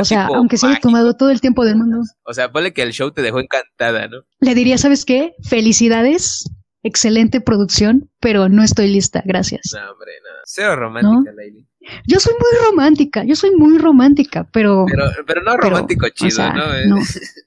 [0.00, 1.98] o sea, aunque se haya tomado todo el tiempo del mundo.
[2.24, 4.18] O sea, ponle que el show te dejó encantada, ¿no?
[4.40, 5.34] Le diría, ¿sabes qué?
[5.42, 6.44] Felicidades
[6.88, 9.72] excelente producción, pero no estoy lista, gracias.
[9.72, 10.30] No, hombre, no.
[10.44, 11.66] Cero romántica, Laili.
[12.06, 14.84] Yo soy muy romántica, yo soy muy romántica, pero...
[14.90, 16.96] Pero, pero no romántico chido, ¿no?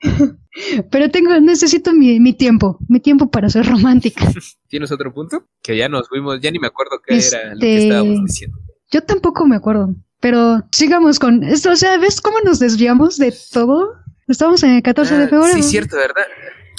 [0.92, 4.26] pero tengo, necesito mi, mi, tiempo, mi tiempo para ser romántica.
[4.68, 5.48] ¿Tienes otro punto?
[5.62, 8.58] Que ya nos fuimos, ya ni me acuerdo qué era lo que este, estábamos diciendo.
[8.92, 13.34] Yo tampoco me acuerdo, pero sigamos con esto, o sea, ¿ves cómo nos desviamos de
[13.52, 13.94] todo?
[14.28, 15.56] Estamos en el 14 de ah, febrero.
[15.56, 16.24] Sí, cierto, ¿verdad?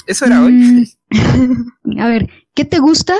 [0.05, 0.91] Eso era hoy.
[1.99, 3.15] A ver, ¿qué te gusta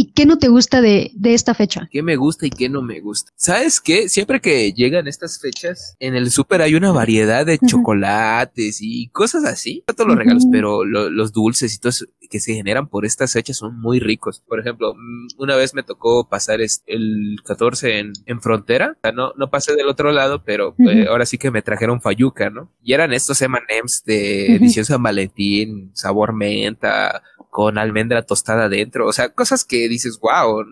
[0.00, 1.86] ¿Y qué no te gusta de, de, esta fecha?
[1.92, 3.32] ¿Qué me gusta y qué no me gusta?
[3.36, 4.08] ¿Sabes qué?
[4.08, 9.44] Siempre que llegan estas fechas, en el súper hay una variedad de chocolates y cosas
[9.44, 9.84] así.
[9.86, 13.34] No todos los regalos, pero los dulces y todo eso que se generan por estas
[13.34, 14.42] fechas son muy ricos.
[14.48, 18.94] Por ejemplo, mm, una vez me tocó pasar el 14 en, en frontera.
[18.96, 22.00] O sea, no, no pasé del otro lado, pero pues, ahora sí que me trajeron
[22.00, 22.70] fayuca, ¿no?
[22.82, 29.12] Y eran estos M&M's de edición San Valentín, sabor menta, con almendra tostada adentro, o
[29.12, 30.64] sea, cosas que dices, wow,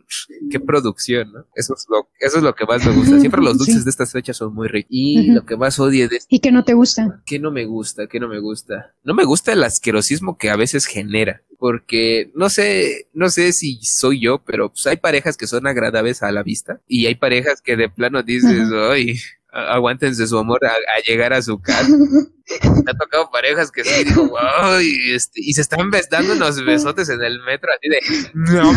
[0.50, 1.44] qué producción, ¿no?
[1.54, 3.18] Eso es lo, eso es lo que más me gusta.
[3.20, 4.88] Siempre los dulces de estas fechas son muy ricos.
[4.90, 7.22] Y lo que más odio de ¿Y que no te gusta?
[7.26, 8.06] ¿Qué no me gusta?
[8.06, 8.94] ¿Qué no me gusta?
[9.04, 11.42] No me gusta el asquerosismo que a veces genera.
[11.58, 16.22] Porque no sé, no sé si soy yo, pero pues hay parejas que son agradables
[16.22, 19.18] a la vista y hay parejas que de plano dices, ay,
[19.50, 21.88] aguántense su amor a, llegar a su casa.
[22.62, 26.64] Me ha tocado parejas que sí, digo, wow, y, este, y se están dando unos
[26.64, 28.72] besotes en el metro, así de, no,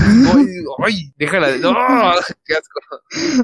[0.86, 1.74] ay, déjala, no,
[2.43, 2.80] qué asco.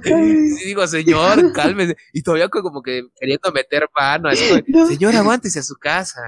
[0.04, 1.96] Y digo, señor, cálmese.
[2.12, 4.44] Y todavía como que queriendo meter mano, así,
[4.90, 6.22] señor, aguántese a su casa.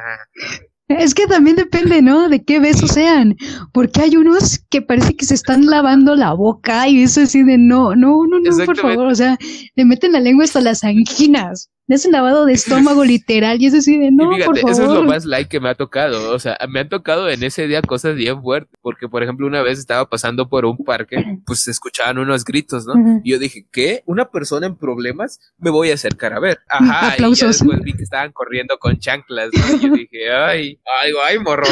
[0.89, 2.29] Es que también depende, ¿no?
[2.29, 3.35] De qué besos sean.
[3.73, 7.57] Porque hay unos que parece que se están lavando la boca y eso así de
[7.57, 9.07] no, no, no, no, por favor.
[9.07, 9.37] O sea,
[9.75, 13.73] le meten la lengua hasta las anginas me hacen lavado de estómago literal y es
[13.73, 14.71] así de no, por favor.
[14.71, 16.31] Eso es lo más like que me ha tocado.
[16.31, 18.79] O sea, me han tocado en ese día cosas bien fuertes.
[18.83, 21.17] Porque, por ejemplo, una vez estaba pasando por un parque,
[21.47, 22.93] pues se escuchaban unos gritos, ¿no?
[23.23, 24.03] Y yo dije, ¿qué?
[24.05, 25.39] ¿Una persona en problemas?
[25.57, 26.59] Me voy a acercar a ver.
[26.69, 27.15] Ajá.
[27.17, 29.75] Y después vi que estaban corriendo con chanclas, ¿no?
[29.75, 31.65] Y yo dije, ay, ay, ay, morro.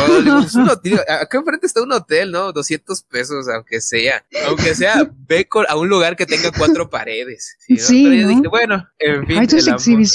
[1.07, 2.51] acá enfrente está un hotel, ¿no?
[2.53, 4.25] 200 pesos, aunque sea.
[4.47, 7.55] Aunque sea, ve a un lugar que tenga cuatro paredes.
[7.59, 10.06] Sí, Pero yo dije, bueno, en fin.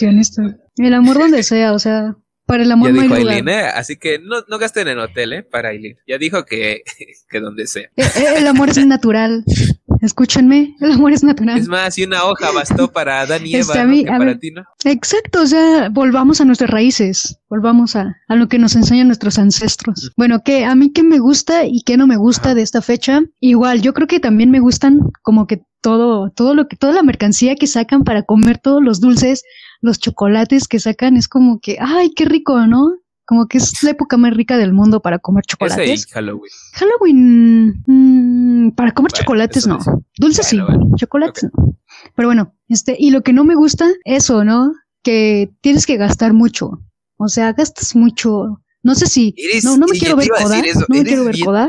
[0.76, 2.16] El amor donde sea, o sea,
[2.47, 3.62] para el amor ya no dijo hay Aileen, ¿eh?
[3.74, 5.43] Así que no, no gasten en hotel, ¿eh?
[5.43, 5.97] Para Aileen.
[6.07, 6.82] Ya dijo que,
[7.30, 7.90] que donde sea.
[7.97, 9.45] Eh, eh, el, amor es natural.
[10.03, 11.57] Escúchenme, el amor es natural.
[11.59, 13.72] Es más, si una hoja bastó para Adán y Eva,
[14.18, 14.64] para ti, ¿no?
[14.84, 19.38] Exacto, o sea, volvamos a nuestras raíces, volvamos a, a lo que nos enseñan nuestros
[19.38, 20.12] ancestros.
[20.16, 23.20] Bueno, que a mí que me gusta y que no me gusta de esta fecha,
[23.38, 27.03] igual, yo creo que también me gustan como que todo, todo lo que, toda la
[27.05, 29.44] mercancía que sacan para comer todos los dulces,
[29.80, 32.92] los chocolates que sacan, es como que, ay, qué rico, ¿no?
[33.25, 36.07] Como que es la época más rica del mundo para comer chocolates.
[36.07, 36.51] Halloween.
[36.73, 39.79] Halloween, mm, para comer chocolates no.
[40.18, 40.59] Dulces sí,
[40.97, 41.79] chocolates no.
[42.16, 44.73] Pero bueno, este, y lo que no me gusta, eso, ¿no?
[45.03, 46.83] Que tienes que gastar mucho.
[47.16, 48.61] O sea, gastas mucho.
[48.83, 49.35] No sé si.
[49.62, 50.61] no, no me quiero ver coda.
[50.61, 51.68] No me quiero ver coda.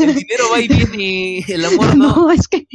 [0.00, 2.16] El dinero va y viene, el amor no.
[2.16, 2.66] No, es que.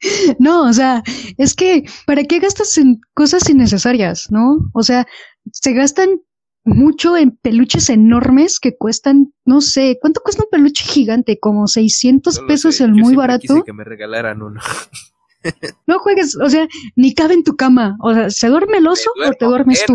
[0.38, 1.02] no, o sea,
[1.36, 4.58] es que, ¿para qué gastas en cosas innecesarias, no?
[4.72, 5.06] O sea,
[5.52, 6.20] se gastan
[6.64, 11.38] mucho en peluches enormes que cuestan, no sé, ¿cuánto cuesta un peluche gigante?
[11.38, 13.40] Como 600 pesos el muy barato.
[13.40, 14.60] Quise que me regalaran uno.
[15.86, 16.66] No juegues, o sea,
[16.96, 17.96] ni cabe en tu cama.
[18.00, 19.94] O sea, ¿se duerme el oso o te duermes tú?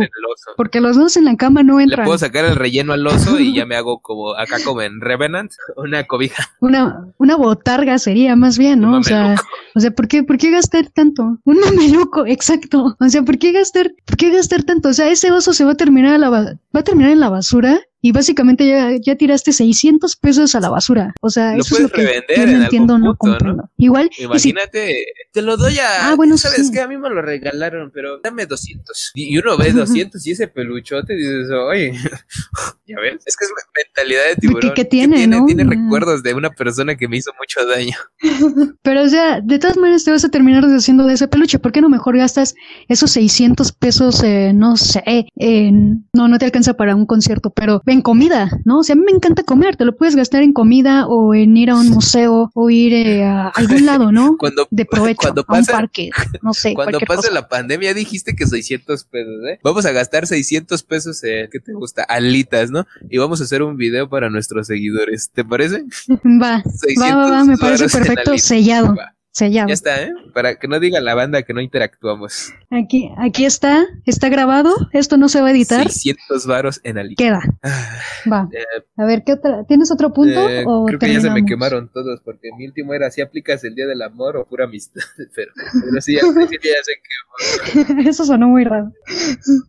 [0.56, 2.02] Porque los dos en la cama no entran.
[2.02, 5.02] Le puedo sacar el relleno al oso y ya me hago como acá como en
[5.02, 6.52] Revenant, una cobija.
[6.60, 8.98] Una, una botarga sería más bien, ¿no?
[8.98, 9.36] O sea,
[9.76, 11.40] o sea, ¿por qué, ¿por qué gastar tanto?
[11.44, 12.96] Un mameluco, exacto.
[13.00, 14.90] O sea, ¿por qué gastar, por qué gastar tanto?
[14.90, 17.82] O sea, ese oso se va a terminar la, va a terminar en la basura
[18.06, 21.14] y básicamente ya, ya tiraste 600 pesos a la basura.
[21.22, 23.70] O sea, eso es lo que yo no entiendo, no comprendo.
[23.78, 24.10] Igual.
[24.20, 26.10] Imagínate, te lo doy a.
[26.10, 29.12] Ah, bueno, ¿Sabes que A mí me lo regalaron, pero dame 200.
[29.16, 31.94] Y uno ve 200 y ese peluchote dices, oye,
[32.88, 33.24] ¿ya ves?
[33.26, 34.74] Es que es mentalidad de tiburón.
[34.76, 35.46] ¿Qué, tiene, tiene, ¿no?
[35.46, 37.96] tiene recuerdos de una persona que me hizo mucho daño.
[38.82, 41.58] pero, o sea, de todas maneras te vas a terminar deshaciendo de ese peluche.
[41.58, 42.54] ¿Por qué no mejor gastas
[42.90, 46.10] esos 600 pesos, eh, no sé, en.
[46.14, 48.80] No, no te alcanza para un concierto, pero en comida, ¿no?
[48.80, 51.56] O sea, a mí me encanta comer, te lo puedes gastar en comida o en
[51.56, 54.36] ir a un museo o ir eh, a algún lado, ¿no?
[54.38, 56.10] Cuando, de provecho, cuando a un parque,
[56.42, 56.74] no sé.
[56.84, 59.60] Cuando pase la pandemia dijiste que 600 pesos, ¿eh?
[59.64, 62.04] Vamos a gastar 600 pesos en, ¿qué te gusta?
[62.04, 62.86] Alitas, ¿no?
[63.10, 65.86] Y vamos a hacer un video para nuestros seguidores, ¿te parece?
[66.10, 66.64] Va,
[67.00, 68.96] va, va, va, me parece perfecto, sellado.
[69.34, 69.68] Sellado.
[69.68, 70.12] Ya está, ¿eh?
[70.34, 72.54] Para que no diga la banda que no interactuamos.
[72.70, 74.74] Aquí, aquí está, está grabado.
[74.94, 75.84] Esto no se va a editar.
[75.90, 77.16] 600 varos en Ali.
[77.16, 77.42] Queda.
[77.62, 77.98] Ah,
[78.32, 78.50] Va.
[78.54, 79.66] eh, A ver, ¿qué otra?
[79.66, 80.50] ¿Tienes otro punto?
[80.50, 83.64] eh, o creo que ya se me quemaron todos, porque mi último era si aplicas
[83.64, 85.02] el día del amor o pura amistad.
[85.36, 88.10] Pero, pero sí, al principio ya se quemó.
[88.10, 88.92] Eso sonó muy raro.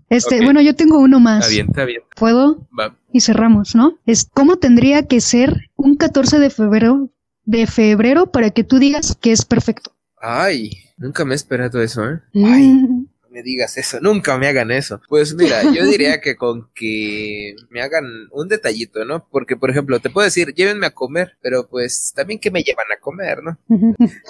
[0.09, 1.41] Este, bueno, yo tengo uno más.
[1.45, 2.03] Está bien, está bien.
[2.17, 2.67] ¿Puedo?
[2.79, 2.97] Va.
[3.13, 3.99] Y cerramos, ¿no?
[4.07, 7.11] Es cómo tendría que ser un 14 de febrero
[7.45, 9.93] de febrero para que tú digas que es perfecto.
[10.21, 12.21] Ay, nunca me he esperado eso, ¿eh?
[12.35, 12.69] Ay.
[12.69, 15.01] Mm, No me digas eso, nunca me hagan eso.
[15.09, 19.27] Pues mira, yo diría que con que me hagan un detallito, ¿no?
[19.31, 22.87] Porque, por ejemplo, te puedo decir, llévenme a comer, pero pues también que me llevan
[22.97, 23.59] a comer, ¿no?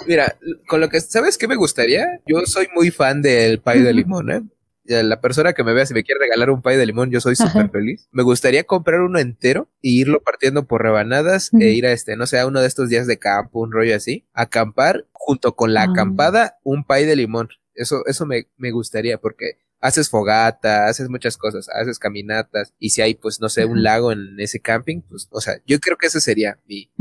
[0.07, 0.35] Mira,
[0.67, 2.05] con lo que, ¿sabes qué me gustaría?
[2.25, 4.41] Yo soy muy fan del pay de limón, ¿eh?
[4.87, 7.19] Ya, La persona que me vea, si me quiere regalar un pay de limón, yo
[7.19, 8.07] soy súper feliz.
[8.11, 12.27] Me gustaría comprar uno entero y irlo partiendo por rebanadas e ir a este, no
[12.27, 15.81] sé, a uno de estos días de campo, un rollo así, acampar junto con la
[15.83, 15.87] Ah.
[15.91, 17.49] acampada, un pay de limón.
[17.73, 23.01] Eso, eso me, me gustaría porque haces fogata, haces muchas cosas, haces caminatas y si
[23.01, 26.07] hay, pues, no sé, un lago en ese camping, pues, o sea, yo creo que
[26.07, 26.91] ese sería mi,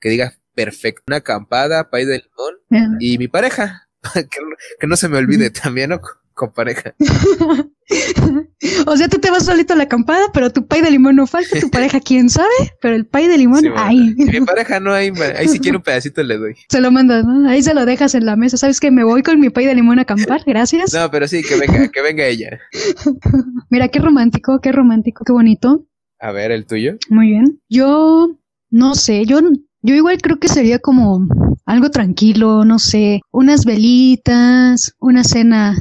[0.00, 2.54] que diga perfecto, una acampada, pay de limón
[3.00, 6.00] y mi pareja, que, no, que no se me olvide también, ¿no?
[6.34, 6.94] Con, pareja.
[8.86, 11.26] o sea, tú te vas solito a la acampada, pero tu pay de limón no
[11.26, 12.48] falta, tu pareja quién sabe,
[12.80, 15.82] pero el pay de limón, Sí, ahí, mi pareja no hay, ahí si quiere un
[15.82, 16.54] pedacito le doy.
[16.68, 17.48] se lo mandas, ¿no?
[17.48, 19.74] Ahí se lo dejas en la mesa, ¿sabes que Me voy con mi pay de
[19.74, 20.92] limón a acampar, gracias.
[20.92, 22.58] No, pero sí, que venga, que venga ella.
[23.70, 25.86] Mira, qué romántico, qué romántico, qué bonito.
[26.18, 26.96] A ver, el tuyo.
[27.10, 27.60] Muy bien.
[27.68, 28.38] Yo
[28.70, 29.40] no sé, yo,
[29.82, 31.28] yo igual creo que sería como
[31.66, 35.76] algo tranquilo, no sé, unas velitas, una cena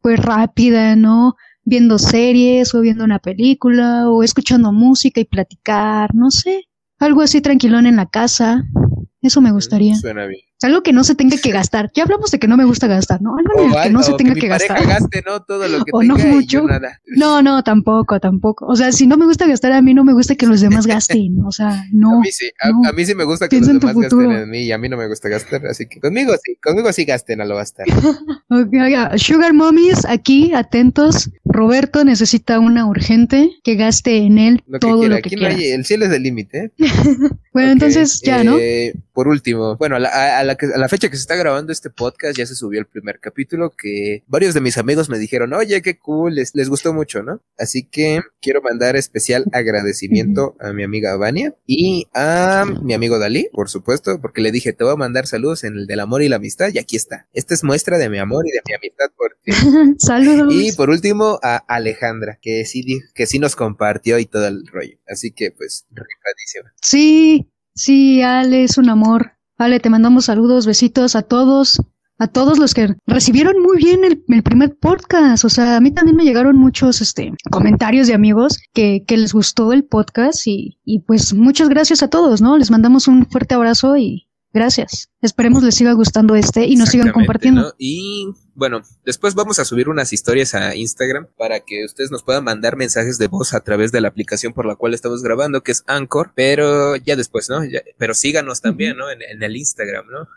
[0.00, 1.36] pues rápida, ¿no?
[1.64, 6.64] Viendo series o viendo una película o escuchando música y platicar, no sé,
[6.98, 8.64] algo así tranquilón en la casa.
[9.20, 9.96] Eso me gustaría.
[9.96, 10.47] Suena bien.
[10.62, 11.90] Algo que no se tenga que gastar.
[11.94, 13.36] Ya hablamos de que no me gusta gastar, ¿no?
[13.38, 14.86] Algo en el que no se tenga que pareja gastar.
[14.88, 15.40] gaste, ¿no?
[15.42, 16.62] Todo lo que O no tenga mucho.
[16.66, 17.00] nada.
[17.06, 18.66] No, no, tampoco, tampoco.
[18.66, 20.86] O sea, si no me gusta gastar, a mí no me gusta que los demás
[20.86, 21.38] gasten.
[21.44, 22.20] O sea, A no.
[22.20, 22.88] mí sí, a, no.
[22.88, 24.96] a mí sí me gusta que los demás gasten en mí y a mí no
[24.96, 27.86] me gusta gastar, así que conmigo sí, conmigo sí gasten a lo bastar.
[28.50, 31.30] Ok, oiga, Sugar Mommies, aquí, atentos.
[31.44, 35.40] Roberto necesita una urgente que gaste en él Lo que todo lo que aquí no
[35.40, 35.54] quiera.
[35.54, 36.72] hay, el cielo es el límite.
[37.52, 38.56] Bueno, entonces ya, ¿no?
[38.56, 41.36] eh, Por último, bueno, a a- a la que- a la fecha que se está
[41.36, 45.18] grabando este podcast ya se subió el primer capítulo que varios de mis amigos me
[45.18, 47.40] dijeron, oye, qué cool, les, les gustó mucho, ¿no?
[47.56, 53.48] Así que quiero mandar especial agradecimiento a mi amiga Vania y a mi amigo Dalí,
[53.52, 56.28] por supuesto, porque le dije, te voy a mandar saludos en el del amor y
[56.28, 57.28] la amistad y aquí está.
[57.32, 59.52] Esta es muestra de mi amor y de mi amistad por ti.
[59.98, 60.52] Saludos.
[60.54, 62.84] Y por último, a Alejandra, que sí,
[63.14, 64.98] que sí nos compartió y todo el rollo.
[65.06, 66.72] Así que, pues, rifadísima.
[66.82, 69.32] Sí, sí, Ale, es un amor.
[69.58, 71.82] Ale, te mandamos saludos, besitos a todos,
[72.18, 75.44] a todos los que recibieron muy bien el, el primer podcast.
[75.44, 79.32] O sea, a mí también me llegaron muchos este, comentarios de amigos que, que les
[79.32, 82.56] gustó el podcast y, y pues muchas gracias a todos, ¿no?
[82.56, 84.27] Les mandamos un fuerte abrazo y
[84.58, 85.10] gracias.
[85.22, 87.62] Esperemos les siga gustando este y nos sigan compartiendo.
[87.62, 87.72] ¿no?
[87.78, 92.44] Y bueno, después vamos a subir unas historias a Instagram para que ustedes nos puedan
[92.44, 95.72] mandar mensajes de voz a través de la aplicación por la cual estamos grabando, que
[95.72, 97.64] es Anchor, pero ya después, ¿no?
[97.64, 99.10] Ya- pero síganos también, ¿no?
[99.10, 100.28] En, en el Instagram, ¿no?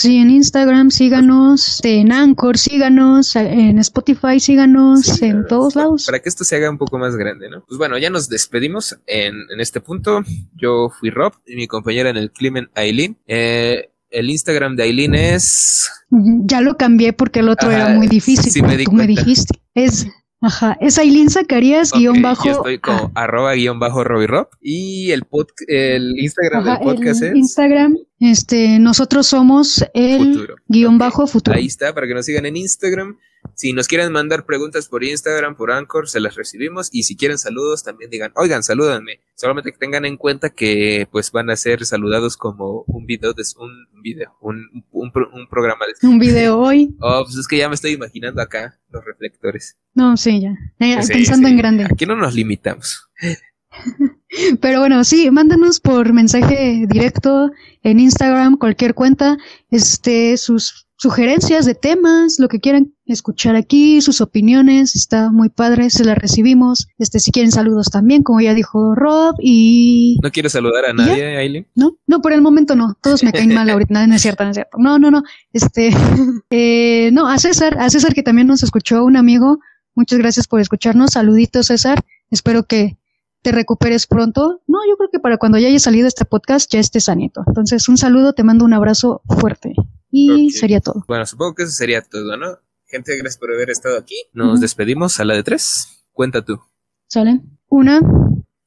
[0.00, 6.04] Sí, en Instagram síganos, en Anchor síganos, en Spotify síganos, Sí, en todos lados.
[6.06, 7.64] Para que esto se haga un poco más grande, ¿no?
[7.66, 10.20] Pues bueno, ya nos despedimos en, en este punto.
[10.54, 13.18] Yo fui Rob y mi compañera en el crimen, Aileen.
[13.26, 15.90] Eh, el Instagram de Aileen es...
[16.10, 18.52] Ya lo cambié porque el otro Ajá, era muy difícil.
[18.52, 19.20] sí me porque di tú me cuenta.
[19.22, 19.60] dijiste.
[19.74, 20.06] Es,
[20.40, 22.48] ajá, es Aileen Zacarías guion yo bajo.
[22.48, 24.48] estoy como arroba guion bajo Rob.
[24.62, 30.18] Y el, pod, el Instagram ajá, del podcast el es Instagram, este, nosotros somos el
[30.34, 30.56] Futuro.
[30.66, 31.56] guion bajo futuro.
[31.56, 33.18] Ahí está, para que nos sigan en Instagram.
[33.54, 36.88] Si nos quieren mandar preguntas por Instagram, por Anchor, se las recibimos.
[36.92, 39.20] Y si quieren saludos, también digan, oigan, salúdanme.
[39.36, 43.44] Solamente que tengan en cuenta que pues van a ser saludados como un video, de,
[43.58, 46.06] un video, un, un, un programa de...
[46.06, 46.94] Un video hoy.
[47.00, 49.76] Oh, pues es que ya me estoy imaginando acá los reflectores.
[49.94, 50.54] No, sí, ya.
[50.80, 51.52] Eh, Sí, pensando sí.
[51.52, 51.84] en grande.
[51.84, 53.08] Aquí no nos limitamos.
[54.60, 57.50] Pero bueno, sí, mándanos por mensaje directo
[57.82, 59.38] en Instagram, cualquier cuenta,
[59.70, 65.90] este, sus sugerencias de temas, lo que quieran escuchar aquí, sus opiniones, está muy padre,
[65.90, 66.88] se las recibimos.
[66.98, 71.36] Este, si quieren saludos también, como ya dijo Rob, y ¿No quieres saludar a nadie,
[71.36, 71.66] Aileen?
[71.76, 74.50] no, no, por el momento no, todos me caen mal ahorita, no es cierto, no
[74.50, 74.76] es cierto.
[74.78, 75.22] No, no, no,
[75.52, 75.90] este,
[76.50, 79.60] eh, no, a César, a César que también nos escuchó un amigo,
[79.94, 82.98] muchas gracias por escucharnos, saluditos César, espero que
[83.42, 84.62] te recuperes pronto.
[84.66, 87.42] No, yo creo que para cuando ya haya salido este podcast ya estés sanito.
[87.46, 89.74] Entonces, un saludo, te mando un abrazo fuerte.
[90.10, 91.04] Y sería todo.
[91.06, 92.58] Bueno, supongo que eso sería todo, ¿no?
[92.86, 94.16] Gente, gracias por haber estado aquí.
[94.32, 96.04] Nos despedimos a la de tres.
[96.12, 96.58] Cuenta tú.
[97.06, 97.40] ¿Sale?
[97.68, 98.00] Una,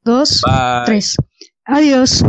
[0.04, 0.44] dos,
[0.86, 1.18] tres.
[1.66, 2.24] Adiós.